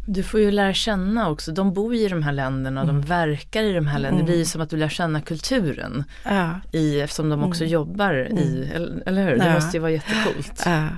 [0.06, 3.62] Du får ju lära känna också, de bor i de här länderna och de verkar
[3.62, 4.18] i de här länderna.
[4.18, 7.72] Det blir ju som att du lär känna kulturen Ja, i, eftersom de också Mm.
[7.72, 9.36] jobbar i, eller, eller hur?
[9.38, 9.54] Det Ja.
[9.54, 10.62] måste ju vara jättecoolt.
[10.66, 10.88] ja.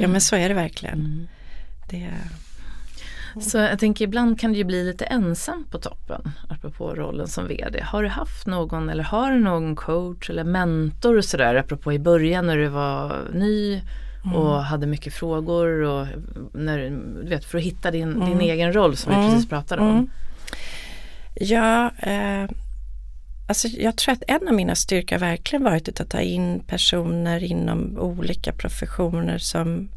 [0.00, 0.98] ja men så är det verkligen.
[0.98, 1.28] Mm.
[1.90, 2.08] Det,
[3.40, 7.48] Så jag tänker ibland kan det ju bli lite ensam på toppen, apropå rollen som
[7.48, 7.80] VD.
[7.82, 11.98] Har du haft någon eller har du någon coach eller mentor och sådär, apropå i
[11.98, 13.82] början när du var ny
[14.34, 16.06] och hade mycket frågor och
[16.52, 16.78] när,
[17.22, 18.40] du vet, för att hitta din, din Mm.
[18.40, 19.30] egen roll som vi Mm.
[19.30, 19.88] precis pratade om.
[19.90, 20.08] Mm.
[21.34, 22.50] Ja, eh,
[23.48, 27.98] alltså jag tror att en av mina styrkor verkligen varit att ta in personer inom
[27.98, 29.88] olika professioner som,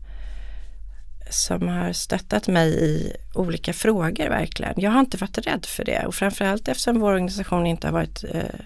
[1.33, 4.73] som har stöttat mig i olika frågor verkligen.
[4.77, 8.23] Jag har inte varit rädd för det och framförallt eftersom vår organisation inte har varit
[8.23, 8.59] eh,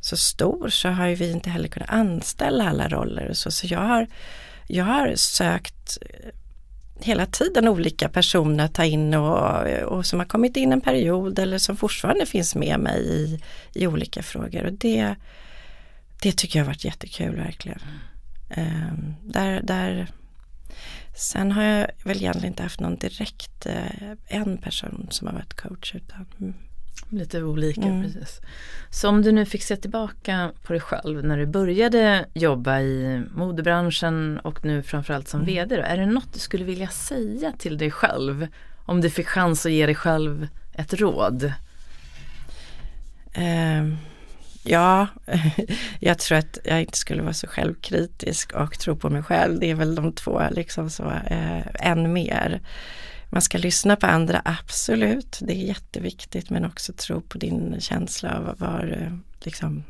[0.00, 3.50] så stor så har ju vi inte heller kunnat anställa alla roller och så.
[3.50, 4.06] Så jag har,
[4.66, 6.30] jag har sökt eh,
[7.00, 11.38] hela tiden olika personer att ta in och, och som har kommit in en period
[11.38, 13.40] eller som fortfarande finns med mig i,
[13.74, 14.64] i olika frågor.
[14.64, 15.14] Och det,
[16.22, 17.80] det tycker jag har varit jättekul verkligen.
[18.50, 20.08] Eh, där, där,
[21.14, 25.54] sen har jag väl egentligen inte haft någon direkt, eh, en person som har varit
[25.54, 26.54] coach utan mm.
[27.08, 28.02] Lite olika, mm.
[28.02, 28.40] precis.
[28.90, 33.22] Så om du nu fick se tillbaka på dig själv när du började jobba i
[33.34, 35.54] modebranschen och nu framförallt som mm.
[35.54, 35.76] VD.
[35.76, 38.46] Då, är det något du skulle vilja säga till dig själv?
[38.84, 41.52] Om du fick chans att ge dig själv ett råd?
[43.36, 43.98] Um.
[44.62, 45.06] Ja,
[46.00, 49.60] jag tror att jag inte skulle vara så självkritisk och tro på mig själv.
[49.60, 52.60] Det är väl de två liksom så, eh, än mer.
[53.28, 58.38] Man ska lyssna på andra, absolut, det är jätteviktigt men också tro på din känsla
[58.38, 59.84] av var, eh, liksom,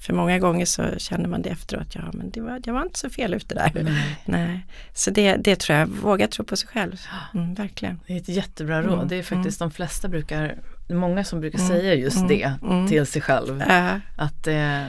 [0.00, 2.98] för många gånger så känner man det efteråt, ja men det var, jag var inte
[2.98, 3.72] så fel ute där.
[3.82, 4.18] Nej.
[4.24, 4.66] Nej.
[4.94, 7.00] Så det, det tror jag, våga tro på sig själv.
[7.34, 8.00] Mm, verkligen.
[8.06, 9.70] Det är ett jättebra råd, mm, det är faktiskt mm.
[9.70, 10.58] de flesta brukar,
[10.88, 12.88] många som brukar mm, säga just mm, det mm.
[12.88, 13.62] till sig själv.
[13.62, 13.96] Äh.
[14.16, 14.86] Att det,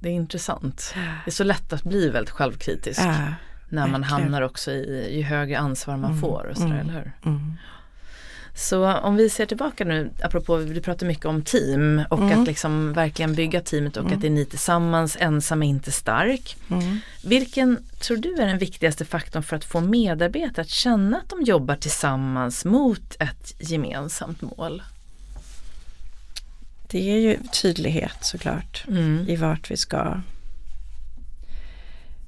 [0.00, 0.94] det är intressant.
[1.24, 3.00] Det är så lätt att bli väldigt självkritisk.
[3.00, 3.30] Äh
[3.70, 4.22] när man Verkligen.
[4.22, 6.20] hamnar också i ju högre ansvar man mm.
[6.20, 6.88] får och sådär, mm.
[6.88, 7.32] eller hur?
[8.54, 12.40] Så om vi ser tillbaka nu, apropå vi pratar mycket om team och mm.
[12.40, 14.14] att liksom verkligen bygga teamet och mm.
[14.14, 16.56] att det är ni tillsammans, ensam är inte stark.
[16.70, 16.98] Mm.
[17.24, 21.42] Vilken tror du är den viktigaste faktorn för att få medarbetare att känna att de
[21.42, 24.82] jobbar tillsammans mot ett gemensamt mål?
[26.90, 29.28] Det är ju tydlighet såklart mm.
[29.28, 30.20] i vart vi ska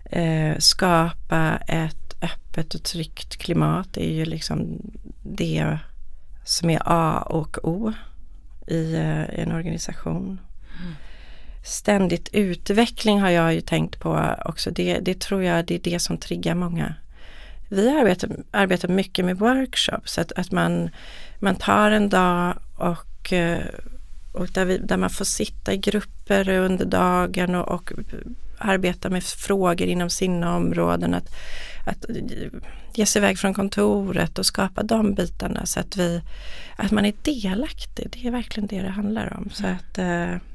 [0.04, 4.80] eh, skapa ett öppet och tryggt klimat det är ju liksom
[5.22, 5.78] det
[6.44, 7.92] som är A och O
[8.66, 10.40] i eh, en organisation.
[10.80, 10.94] Mm.
[11.64, 14.70] Ständigt utveckling har jag ju tänkt på också.
[14.70, 16.94] Det, det tror jag det är det som triggar många.
[17.68, 20.90] Vi arbetar, arbetar mycket med workshops, att, att man,
[21.38, 23.64] man tar en dag och, eh,
[24.32, 27.92] och där, vi, där man får sitta i grupper under dagen och, och
[28.58, 31.14] arbeta med frågor inom sina områden.
[31.14, 31.28] Att,
[31.86, 32.04] att
[32.94, 36.22] ge sig iväg från kontoret och skapa de bitarna så att vi
[36.76, 38.08] att man är delaktig.
[38.10, 39.50] Det är verkligen det det handlar om.
[39.52, 39.76] Så mm.
[39.76, 40.51] att, eh,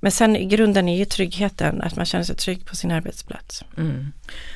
[0.00, 3.64] men sen i grunden är ju tryggheten, att man känner sig trygg på sin arbetsplats.
[3.76, 4.12] Mm.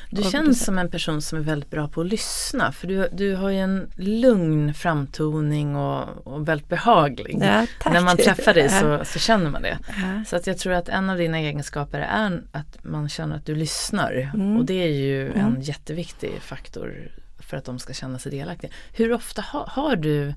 [0.09, 3.09] Du och känns som en person som är väldigt bra på att lyssna för du,
[3.13, 7.37] du har ju en lugn framtoning och, och väldigt behaglig.
[7.41, 9.77] Ja, När man träffar dig så, så känner man det.
[9.87, 10.23] Ja.
[10.27, 13.55] Så att jag tror att en av dina egenskaper är att man känner att du
[13.55, 14.57] lyssnar mm.
[14.57, 15.45] och det är ju mm.
[15.45, 18.71] en jätteviktig faktor för att de ska känna sig delaktiga.
[18.93, 20.33] Hur ofta ha, har du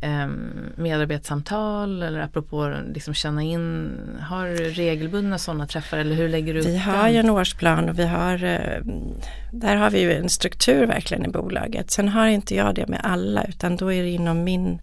[0.00, 3.90] Ehm, medarbetssamtal eller apropå liksom känna in,
[4.20, 7.12] har du regelbundna sådana träffar eller hur lägger du upp Vi har den?
[7.12, 8.82] ju en årsplan och vi har, eh,
[9.52, 11.90] där har vi ju en struktur verkligen i bolaget.
[11.90, 14.80] Sen har inte jag det med alla utan då är det inom min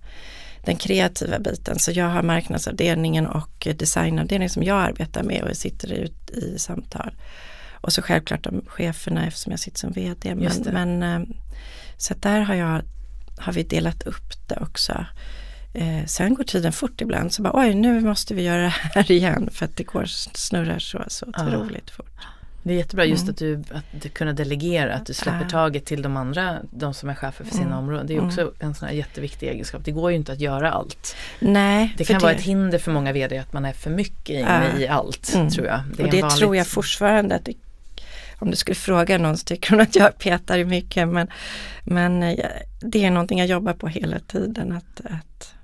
[0.65, 1.79] den kreativa biten.
[1.79, 7.11] Så jag har marknadsavdelningen och designavdelningen som jag arbetar med och sitter ut i samtal.
[7.81, 10.35] Och så självklart de cheferna eftersom jag sitter som VD.
[10.35, 11.27] Men, men, eh,
[11.97, 12.81] så där har jag
[13.37, 15.05] har vi delat upp det också.
[15.73, 19.11] Eh, sen går tiden fort ibland så bara oj nu måste vi göra det här
[19.11, 21.93] igen för att det går snurrar så, så otroligt ja.
[21.93, 22.27] fort.
[22.65, 23.31] Det är jättebra just mm.
[23.31, 25.49] att, du, att du kunna delegera, att du släpper ja.
[25.49, 27.77] taget till de andra, de som är chefer för sina mm.
[27.77, 28.07] områden.
[28.07, 28.53] Det är också mm.
[28.59, 29.85] en sån här jätteviktig egenskap.
[29.85, 31.15] Det går ju inte att göra allt.
[31.39, 31.93] Nej.
[31.97, 34.79] Det kan vara ett hinder för många vd att man är för mycket inne ja.
[34.79, 35.49] i allt, mm.
[35.49, 35.79] tror jag.
[35.97, 36.39] Det och det vanligt...
[36.39, 37.53] tror jag fortfarande att det
[38.39, 41.27] om du skulle fråga någon så tycker hon att jag petar i mycket men,
[41.83, 42.45] men eh,
[42.81, 45.55] det är någonting jag jobbar på hela tiden att, att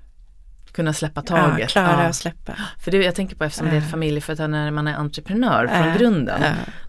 [0.72, 1.60] kunna släppa taget.
[1.60, 2.08] Ja, klara ja.
[2.08, 2.56] att släppa.
[2.78, 5.98] För det, jag tänker på eftersom det är ett familjeföretag när man är entreprenör från
[5.98, 6.42] grunden.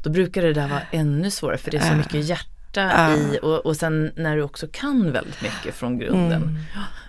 [0.04, 3.16] Då brukar det där vara ännu svårare för det är så mycket hjärta ja.
[3.16, 6.44] i och, och sen när du också kan väldigt mycket från grunden.
[6.44, 6.58] Mm.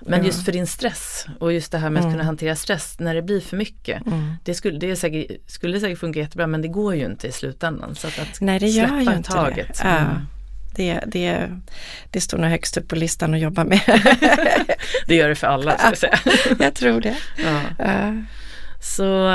[0.01, 2.15] Men just för din stress och just det här med att mm.
[2.15, 4.07] kunna hantera stress när det blir för mycket.
[4.07, 4.35] Mm.
[4.45, 7.95] Det, skulle, det säkert, skulle säkert funka jättebra men det går ju inte i slutändan.
[7.95, 9.79] Så att, att Nej det gör ju inte taget.
[9.83, 9.89] det.
[9.89, 10.27] Mm.
[10.77, 11.49] Det, det,
[12.11, 13.81] det står nog högst upp på listan att jobba med.
[15.07, 16.19] det gör det för alla, ska jag säga.
[16.59, 17.17] jag tror det.
[17.45, 17.85] Ja.
[17.87, 18.23] Uh.
[18.81, 19.29] Så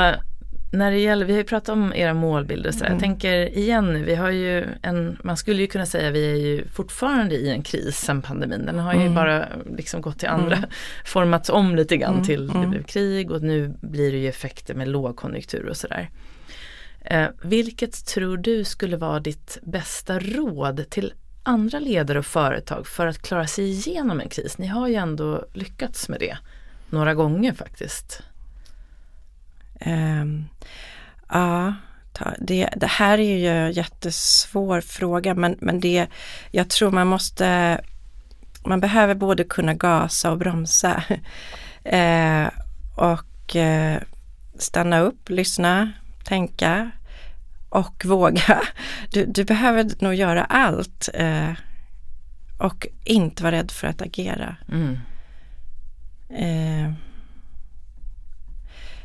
[0.72, 2.92] när det gäller, vi har ju pratat om era målbilder så mm.
[2.92, 6.36] Jag tänker igen nu, vi har ju en, man skulle ju kunna säga vi är
[6.36, 8.66] ju fortfarande i en kris sen pandemin.
[8.66, 9.14] Den har ju mm.
[9.14, 10.70] bara liksom gått till andra, mm.
[11.04, 12.24] formats om lite grann mm.
[12.24, 12.70] till det mm.
[12.70, 16.10] blev krig och nu blir det ju effekter med lågkonjunktur och sådär.
[17.00, 21.12] Eh, vilket tror du skulle vara ditt bästa råd till
[21.42, 24.58] andra ledare och företag för att klara sig igenom en kris?
[24.58, 26.36] Ni har ju ändå lyckats med det
[26.90, 28.22] några gånger faktiskt.
[29.86, 30.48] Um,
[31.28, 31.74] ja,
[32.38, 36.06] det, det, här är ju en jättesvår fråga men, men det,
[36.50, 37.80] jag tror man måste,
[38.64, 41.04] man behöver både kunna gasa och bromsa.
[41.84, 42.48] eh,
[42.96, 44.00] och eh,
[44.58, 45.92] stanna upp, lyssna
[46.24, 46.90] tänka
[47.68, 48.62] och våga.
[49.10, 51.52] Du, du behöver nog göra allt eh,
[52.58, 54.56] och inte vara rädd för att agera.
[54.72, 54.98] Mm.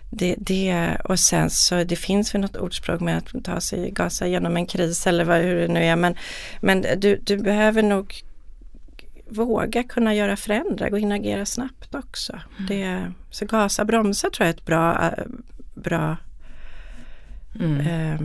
[0.09, 4.27] Det, det, och sen så det finns väl något ordspråk med att ta sig, gasa
[4.27, 5.95] genom en kris eller vad, hur det nu är.
[5.95, 6.15] Men,
[6.61, 8.23] men du, du behöver nog
[9.29, 10.35] våga kunna göra
[10.89, 12.33] gå in och agera snabbt också.
[12.33, 12.67] Mm.
[12.67, 15.13] Det, så gasa, bromsa tror jag är ett bra,
[15.75, 16.17] bra
[17.59, 17.79] mm.
[17.79, 18.19] eh,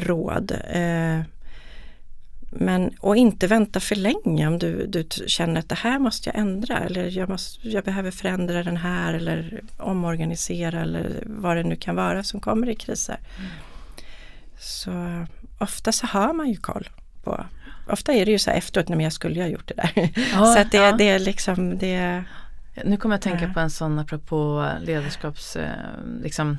[0.00, 0.52] råd.
[0.70, 1.20] Eh,
[2.50, 6.38] men, och inte vänta för länge om du, du känner att det här måste jag
[6.38, 11.76] ändra eller jag, måste, jag behöver förändra den här eller omorganisera eller vad det nu
[11.76, 13.18] kan vara som kommer i kriser.
[13.38, 13.50] Mm.
[14.58, 15.26] Så
[15.58, 16.88] ofta så har man ju koll
[17.24, 17.44] på
[17.90, 20.10] Ofta är det ju så här efteråt, när jag skulle ju ha gjort det där.
[20.32, 20.92] Ja, så att det, ja.
[20.92, 22.24] det är liksom det
[22.84, 25.78] nu kommer jag att tänka på en sån apropå ledarskapsformer.
[26.18, 26.58] Eh, liksom,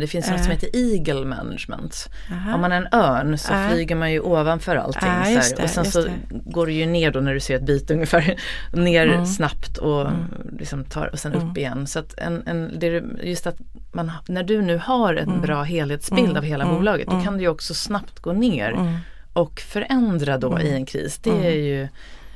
[0.00, 2.10] det finns något som heter Eagle Management.
[2.32, 2.54] Aha.
[2.54, 3.70] Om man är en örn så Aha.
[3.70, 5.08] flyger man ju ovanför allting.
[5.08, 6.10] Ah, det, och sen så det.
[6.30, 8.36] går det ju ner då när du ser ett bit ungefär.
[8.72, 9.26] ner mm.
[9.26, 10.24] snabbt och, mm.
[10.58, 11.50] liksom tar, och sen mm.
[11.50, 11.86] upp igen.
[11.86, 13.56] Så att en, en, det är just att
[13.92, 15.40] man, när du nu har en mm.
[15.40, 16.36] bra helhetsbild mm.
[16.36, 16.76] av hela mm.
[16.76, 19.00] bolaget då kan du ju också snabbt gå ner
[19.32, 21.18] och förändra då i en kris.
[21.18, 21.88] Det är ju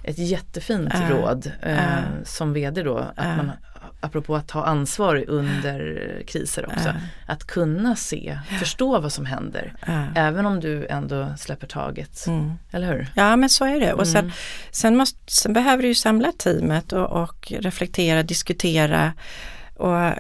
[0.03, 2.98] ett jättefint äh, råd eh, äh, som vd då.
[2.98, 3.36] Att äh.
[3.36, 3.51] man,
[4.01, 6.94] apropå att ta ansvar under kriser också.
[7.26, 9.74] Att kunna se, förstå vad som händer.
[10.14, 12.26] Även om du ändå släpper taget.
[12.26, 12.53] Mm.
[12.70, 13.07] Eller hur?
[13.14, 13.92] Ja men så är det.
[13.92, 14.32] Och sen, mm.
[14.70, 19.12] sen, måste, sen behöver du samla teamet och, och reflektera, diskutera.
[19.76, 20.12] Och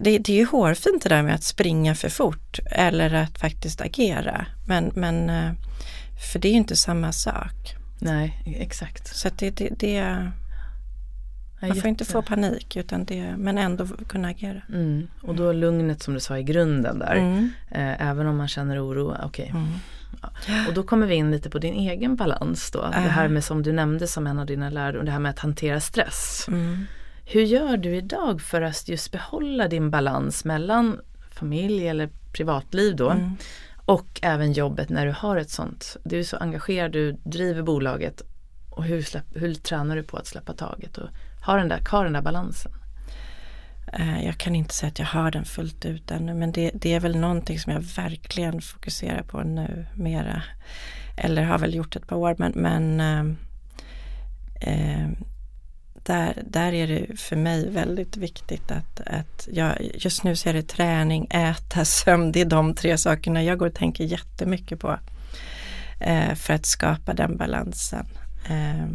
[0.00, 3.80] det, det, är ju hårfint det där med att springa för fort eller att faktiskt
[3.80, 4.46] agera.
[4.66, 5.52] Men, men eh,
[6.32, 7.74] för det är ju inte samma sak.
[7.98, 9.16] Nej, exakt.
[9.16, 10.30] Så det, det, det
[11.60, 14.62] man får inte få panik utan det, men ändå kunna agera.
[14.68, 15.08] Mm.
[15.22, 17.14] Och då lugnet som du sa i grunden där.
[17.14, 17.50] Mm.
[17.70, 19.26] Eh, även om man känner oro.
[19.26, 19.48] Okay.
[19.48, 19.66] Mm.
[20.22, 20.68] Ja.
[20.68, 22.82] Och då kommer vi in lite på din egen balans då.
[22.82, 25.38] Det här med som du nämnde som en av dina lärdomar, det här med att
[25.38, 26.44] hantera stress.
[26.48, 26.86] Mm.
[27.26, 33.10] Hur gör du idag för att just behålla din balans mellan familj eller privatliv då
[33.10, 33.36] mm.
[33.86, 35.96] Och även jobbet när du har ett sånt.
[36.04, 38.22] Du är så engagerad, du driver bolaget.
[38.70, 41.08] Och hur, släpp, hur tränar du på att släppa taget och
[41.46, 42.72] ha den där, ha den där balansen?
[43.92, 46.94] Eh, jag kan inte säga att jag har den fullt ut ännu men det, det,
[46.94, 50.42] är väl någonting som jag verkligen fokuserar på nu mera.
[51.16, 53.00] Eller har väl gjort ett par år men, men
[54.60, 55.08] äh, äh,
[56.04, 60.52] där, där är det för mig väldigt viktigt att, att jag, just nu så är
[60.52, 64.98] det träning, äta, sömn, det är de tre sakerna jag går och tänker jättemycket på
[66.00, 68.06] eh, för att skapa den balansen.
[68.48, 68.88] Eh,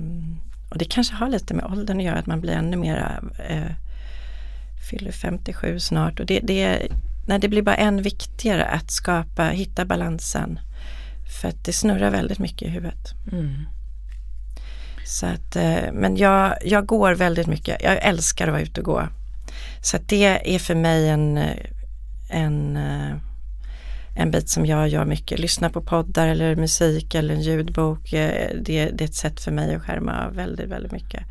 [0.70, 3.72] och det kanske har lite med åldern att göra, att man blir ännu mera eh,
[4.90, 6.88] fyller 57 snart och det, det,
[7.28, 10.60] nej, det blir bara än viktigare att skapa, hitta balansen.
[11.42, 13.14] För att det snurrar väldigt mycket i huvudet.
[13.32, 13.66] Mm.
[15.10, 18.86] Så att, eh, men jag, jag går väldigt mycket, jag älskar att vara ute och
[18.86, 19.08] gå.
[19.82, 21.40] Så att det är för mig en,
[22.30, 23.16] en, eh,
[24.16, 25.40] en bit som jag gör mycket.
[25.40, 28.14] Lyssna på poddar eller musik eller en ljudbok.
[28.14, 31.24] Eh, det, det är ett sätt för mig att skärma väldigt, väldigt mycket.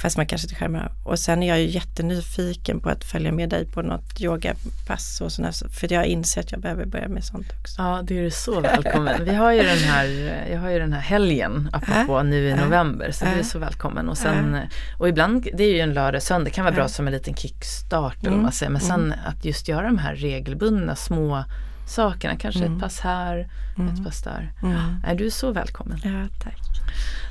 [0.00, 3.48] Fast man kanske inte skärmar Och sen är jag ju jättenyfiken på att följa med
[3.48, 5.68] dig på något yogapass och sådär.
[5.68, 7.82] För jag inser att jag behöver börja med sånt också.
[7.82, 9.24] Ja, det är du så välkommen.
[9.24, 10.06] Vi har ju den här,
[10.52, 13.10] jag har ju den här helgen apropå äh, nu i november.
[13.10, 14.08] Så äh, du är så välkommen.
[14.08, 14.56] Och, sen,
[14.98, 17.34] och ibland, det är ju en lördag söndag, det kan vara bra som en liten
[17.34, 18.42] kickstart eller mm.
[18.42, 18.72] man säger.
[18.72, 19.18] Men sen mm.
[19.26, 21.44] att just göra de här regelbundna små
[21.86, 22.36] sakerna.
[22.36, 22.76] Kanske mm.
[22.76, 23.94] ett pass här, mm.
[23.94, 24.52] ett pass där.
[24.62, 24.76] Mm.
[25.04, 25.98] Är du så välkommen.
[26.04, 26.58] Ja, tack.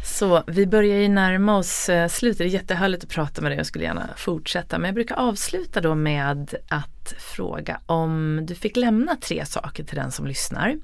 [0.03, 2.37] Så vi börjar ju närma oss eh, slutet.
[2.37, 3.57] Det är jättehärligt att prata med dig.
[3.57, 4.77] Jag skulle gärna fortsätta.
[4.79, 9.95] Men jag brukar avsluta då med att fråga om du fick lämna tre saker till
[9.95, 10.77] den som lyssnar.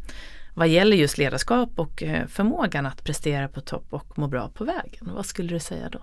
[0.54, 4.64] Vad gäller just ledarskap och eh, förmågan att prestera på topp och må bra på
[4.64, 5.10] vägen.
[5.16, 6.00] Vad skulle du säga då?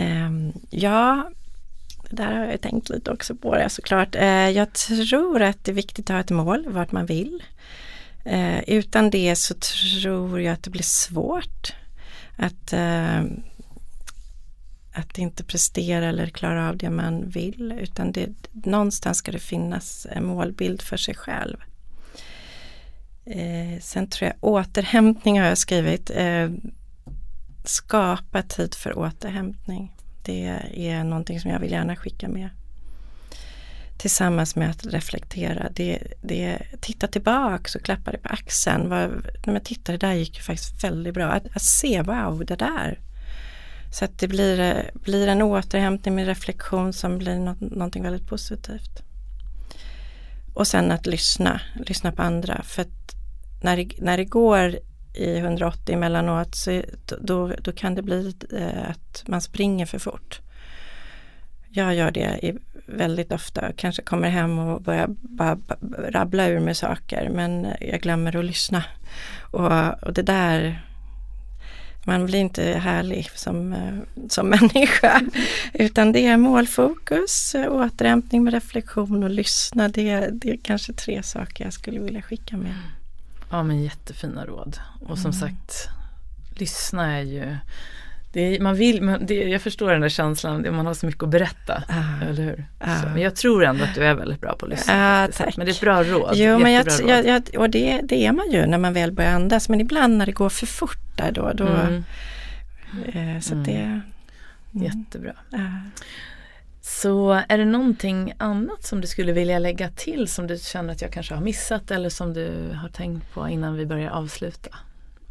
[0.00, 1.30] Um, ja,
[2.10, 4.14] det där har jag tänkt lite också på det såklart.
[4.14, 7.42] Eh, jag tror att det är viktigt att ha ett mål, vart man vill.
[8.24, 11.74] Eh, utan det så tror jag att det blir svårt
[12.36, 13.20] att, eh,
[14.92, 17.72] att inte prestera eller klara av det man vill.
[17.80, 21.56] Utan det, någonstans ska det finnas en målbild för sig själv.
[23.80, 26.10] Sen tror jag återhämtning har jag skrivit.
[27.64, 29.95] Skapa tid för återhämtning.
[30.26, 32.48] Det är någonting som jag vill gärna skicka med
[33.96, 35.68] tillsammans med att reflektera.
[35.72, 38.88] Det, det, titta tillbaks och klappa dig på axeln.
[38.88, 41.26] Var, men titta, det där gick ju faktiskt väldigt bra.
[41.26, 43.00] Att, att se, wow, det där.
[43.92, 49.02] Så att det blir, blir en återhämtning med reflektion som blir något, någonting väldigt positivt.
[50.54, 52.62] och sen att lyssna, lyssna på andra.
[52.62, 53.14] För att
[53.62, 54.78] när det, när det går
[55.16, 56.82] i 180 emellanåt så
[57.20, 60.40] då, då kan det bli eh, att man springer för fort.
[61.68, 65.58] Jag gör det i, väldigt ofta, kanske kommer hem och börjar bara
[66.08, 68.84] rabbla ur med saker men jag glömmer att lyssna.
[69.50, 70.82] Och, och det där
[72.06, 75.20] man blir inte härlig som, eh, som människa.
[75.72, 79.88] Utan det är målfokus, återhämtning med reflektion och lyssna.
[79.88, 82.74] Det, det är kanske tre saker jag skulle vilja skicka med.
[83.50, 84.78] Ja men jättefina råd.
[85.00, 85.40] Och som mm.
[85.40, 85.88] sagt,
[86.58, 87.56] lyssna är ju
[88.36, 91.28] är, man vill, man, det, jag förstår den där känslan, man har så mycket att
[91.28, 91.82] berätta.
[91.88, 92.66] Ah, eller hur?
[92.78, 92.96] Ah.
[92.96, 95.24] Så, men jag tror ändå att du är väldigt bra på att lyssna.
[95.24, 95.56] Ah, tack.
[95.56, 96.32] Men det är ett bra råd.
[96.34, 97.10] Jo, men jag, råd.
[97.10, 99.68] Jag, jag, och det, det, är man ju när man väl börjar andas.
[99.68, 101.52] Men ibland när det går för fort där då.
[101.52, 102.04] då mm.
[103.06, 103.64] eh, så mm.
[103.64, 103.72] det...
[103.72, 104.02] Mm.
[104.72, 105.32] Jättebra.
[106.88, 111.02] Så är det någonting annat som du skulle vilja lägga till som du känner att
[111.02, 114.70] jag kanske har missat eller som du har tänkt på innan vi börjar avsluta?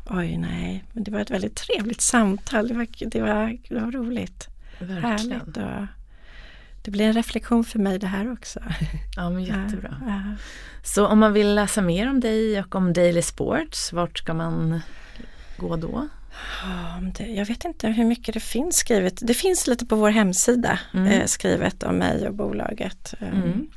[0.10, 2.68] Oj nej, men det var ett väldigt trevligt samtal.
[2.68, 4.47] Det var, det var, det var roligt.
[4.80, 5.01] Verkligen.
[5.03, 5.58] Härligt.
[5.58, 5.88] Och
[6.84, 8.60] det blir en reflektion för mig det här också.
[9.16, 9.97] Ja men jättebra.
[10.01, 10.36] Ja, ja.
[10.84, 14.82] Så om man vill läsa mer om dig och om Daily Sports, vart ska man
[15.58, 16.08] gå då?
[17.18, 19.20] Jag vet inte hur mycket det finns skrivet.
[19.22, 21.08] Det finns lite på vår hemsida mm.
[21.08, 23.14] eh, skrivet om mig och bolaget.
[23.22, 23.68] Mm.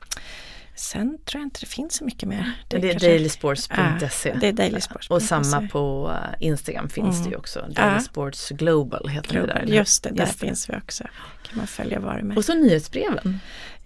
[0.79, 2.53] Sen tror jag inte det finns så mycket mer.
[2.69, 4.29] Det, det är dailysports.se.
[4.29, 5.11] Ja, det dailysports.
[5.11, 7.25] Och samma på uh, Instagram finns mm.
[7.25, 7.67] det ju också.
[7.71, 9.49] Daily Sports Global heter Global.
[9.49, 9.75] det där.
[9.75, 11.05] Just det, där Just finns vi också.
[11.43, 12.37] kan man följa varumärken.
[12.37, 13.41] Och så nyhetsbreven.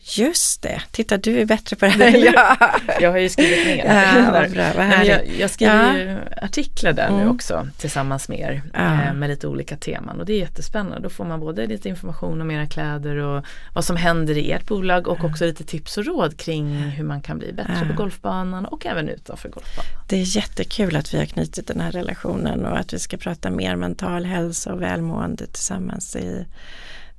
[0.05, 2.71] Just det, titta du är bättre på det här ja.
[3.01, 3.85] Jag har ju skrivit ner.
[3.85, 5.99] Ja, vad bra, vad jag, jag skriver ja.
[5.99, 7.21] ju artiklar där mm.
[7.21, 9.03] nu också tillsammans med er ja.
[9.03, 11.01] Eh, med lite olika teman och det är jättespännande.
[11.01, 13.45] Då får man både lite information om era kläder och
[13.75, 17.23] vad som händer i ert bolag och också lite tips och råd kring hur man
[17.23, 19.91] kan bli bättre på golfbanan och även utanför golfbanan.
[20.09, 23.51] Det är jättekul att vi har knutit den här relationen och att vi ska prata
[23.51, 26.47] mer mental hälsa och välmående tillsammans i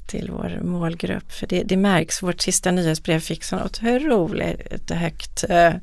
[0.07, 1.31] till vår målgrupp.
[1.31, 5.73] För det, det märks, vårt sista nyhetsbrev fick så otroligt högt eh,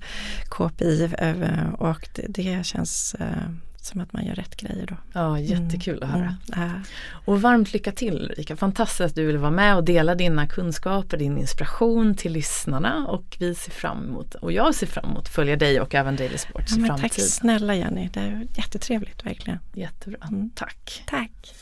[0.48, 3.50] KPI eh, och det, det känns eh,
[3.82, 4.96] som att man gör rätt grejer då.
[5.12, 6.08] Ja, jättekul mm.
[6.08, 6.36] att höra.
[6.56, 6.80] Mm.
[7.24, 11.16] Och varmt lycka till Ulrika, fantastiskt att du vill vara med och dela dina kunskaper,
[11.16, 15.56] din inspiration till lyssnarna och vi ser fram emot, och jag ser fram emot följa
[15.56, 17.10] dig och även Daily Sports ja, i framtiden.
[17.10, 19.58] Tack snälla Jenny, det är jättetrevligt verkligen.
[19.74, 20.50] Jättebra, mm.
[20.54, 21.02] tack.
[21.06, 21.54] Tack.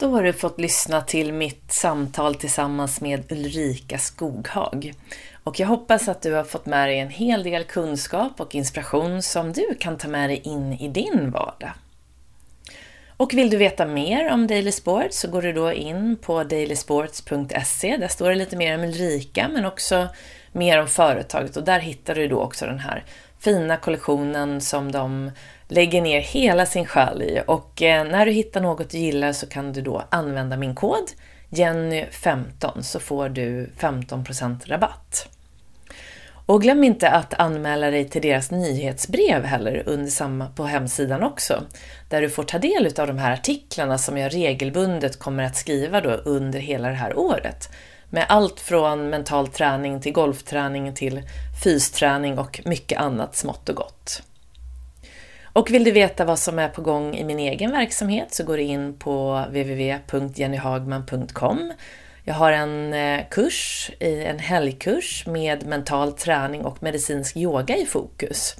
[0.00, 4.94] Då har du fått lyssna till mitt samtal tillsammans med Ulrika Skoghag.
[5.44, 9.22] Och jag hoppas att du har fått med dig en hel del kunskap och inspiration
[9.22, 11.70] som du kan ta med dig in i din vardag.
[13.16, 17.96] Och vill du veta mer om Daily Sports så går du då in på dailysports.se.
[17.96, 20.08] Där står det lite mer om Ulrika men också
[20.52, 23.04] mer om företaget och där hittar du då också den här
[23.38, 25.30] fina kollektionen som de
[25.70, 27.42] lägger ner hela sin själ i.
[27.46, 31.10] Och eh, när du hittar något du gillar så kan du då använda min kod
[31.50, 35.28] Jenny15 så får du 15% rabatt.
[36.46, 41.62] Och glöm inte att anmäla dig till deras nyhetsbrev heller under samma, på hemsidan också,
[42.08, 46.00] där du får ta del av de här artiklarna som jag regelbundet kommer att skriva
[46.00, 47.68] då under hela det här året.
[48.08, 51.22] Med allt från mental träning till golfträning till
[51.64, 54.22] fysträning och mycket annat smått och gott.
[55.52, 58.56] Och vill du veta vad som är på gång i min egen verksamhet så går
[58.56, 61.72] du in på www.jennyhagman.com.
[62.24, 68.56] Jag har en eh, kurs, en helgkurs med mental träning och medicinsk yoga i fokus.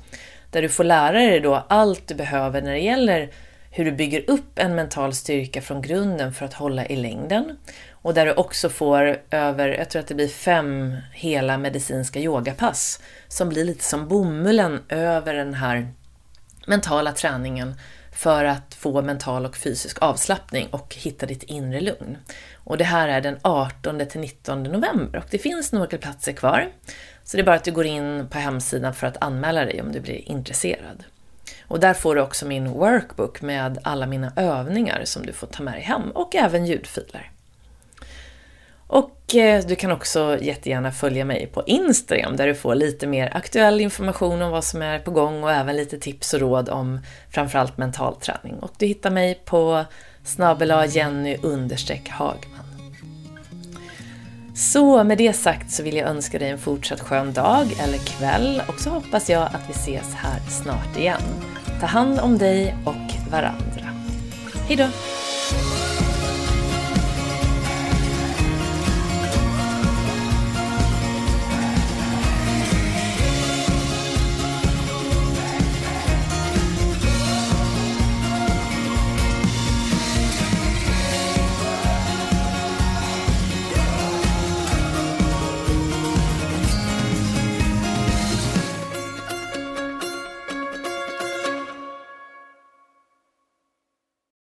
[0.51, 3.31] Där du får lära dig då allt du behöver när det gäller
[3.71, 7.57] hur du bygger upp en mental styrka från grunden för att hålla i längden.
[7.91, 13.01] Och där du också får över, jag tror att det blir fem hela medicinska yogapass
[13.29, 15.89] som blir lite som bomullen över den här
[16.71, 17.75] mentala träningen
[18.13, 22.17] för att få mental och fysisk avslappning och hitta ditt inre lugn.
[22.65, 26.69] Och det här är den 18 till 19 november och det finns några platser kvar.
[27.25, 29.93] Så det är bara att du går in på hemsidan för att anmäla dig om
[29.93, 31.05] du blir intresserad.
[31.69, 35.63] Och där får du också min workbook med alla mina övningar som du får ta
[35.63, 37.30] med dig hem och även ljudfiler.
[38.91, 43.37] Och eh, du kan också jättegärna följa mig på Instagram där du får lite mer
[43.37, 47.01] aktuell information om vad som är på gång och även lite tips och råd om
[47.31, 48.59] framförallt mental träning.
[48.59, 49.85] Och du hittar mig på
[50.25, 51.37] snabela Jenny
[52.09, 52.65] Hagman.
[54.55, 58.63] Så med det sagt så vill jag önska dig en fortsatt skön dag eller kväll
[58.69, 61.23] och så hoppas jag att vi ses här snart igen.
[61.81, 63.95] Ta hand om dig och varandra.
[64.69, 64.87] Hejdå!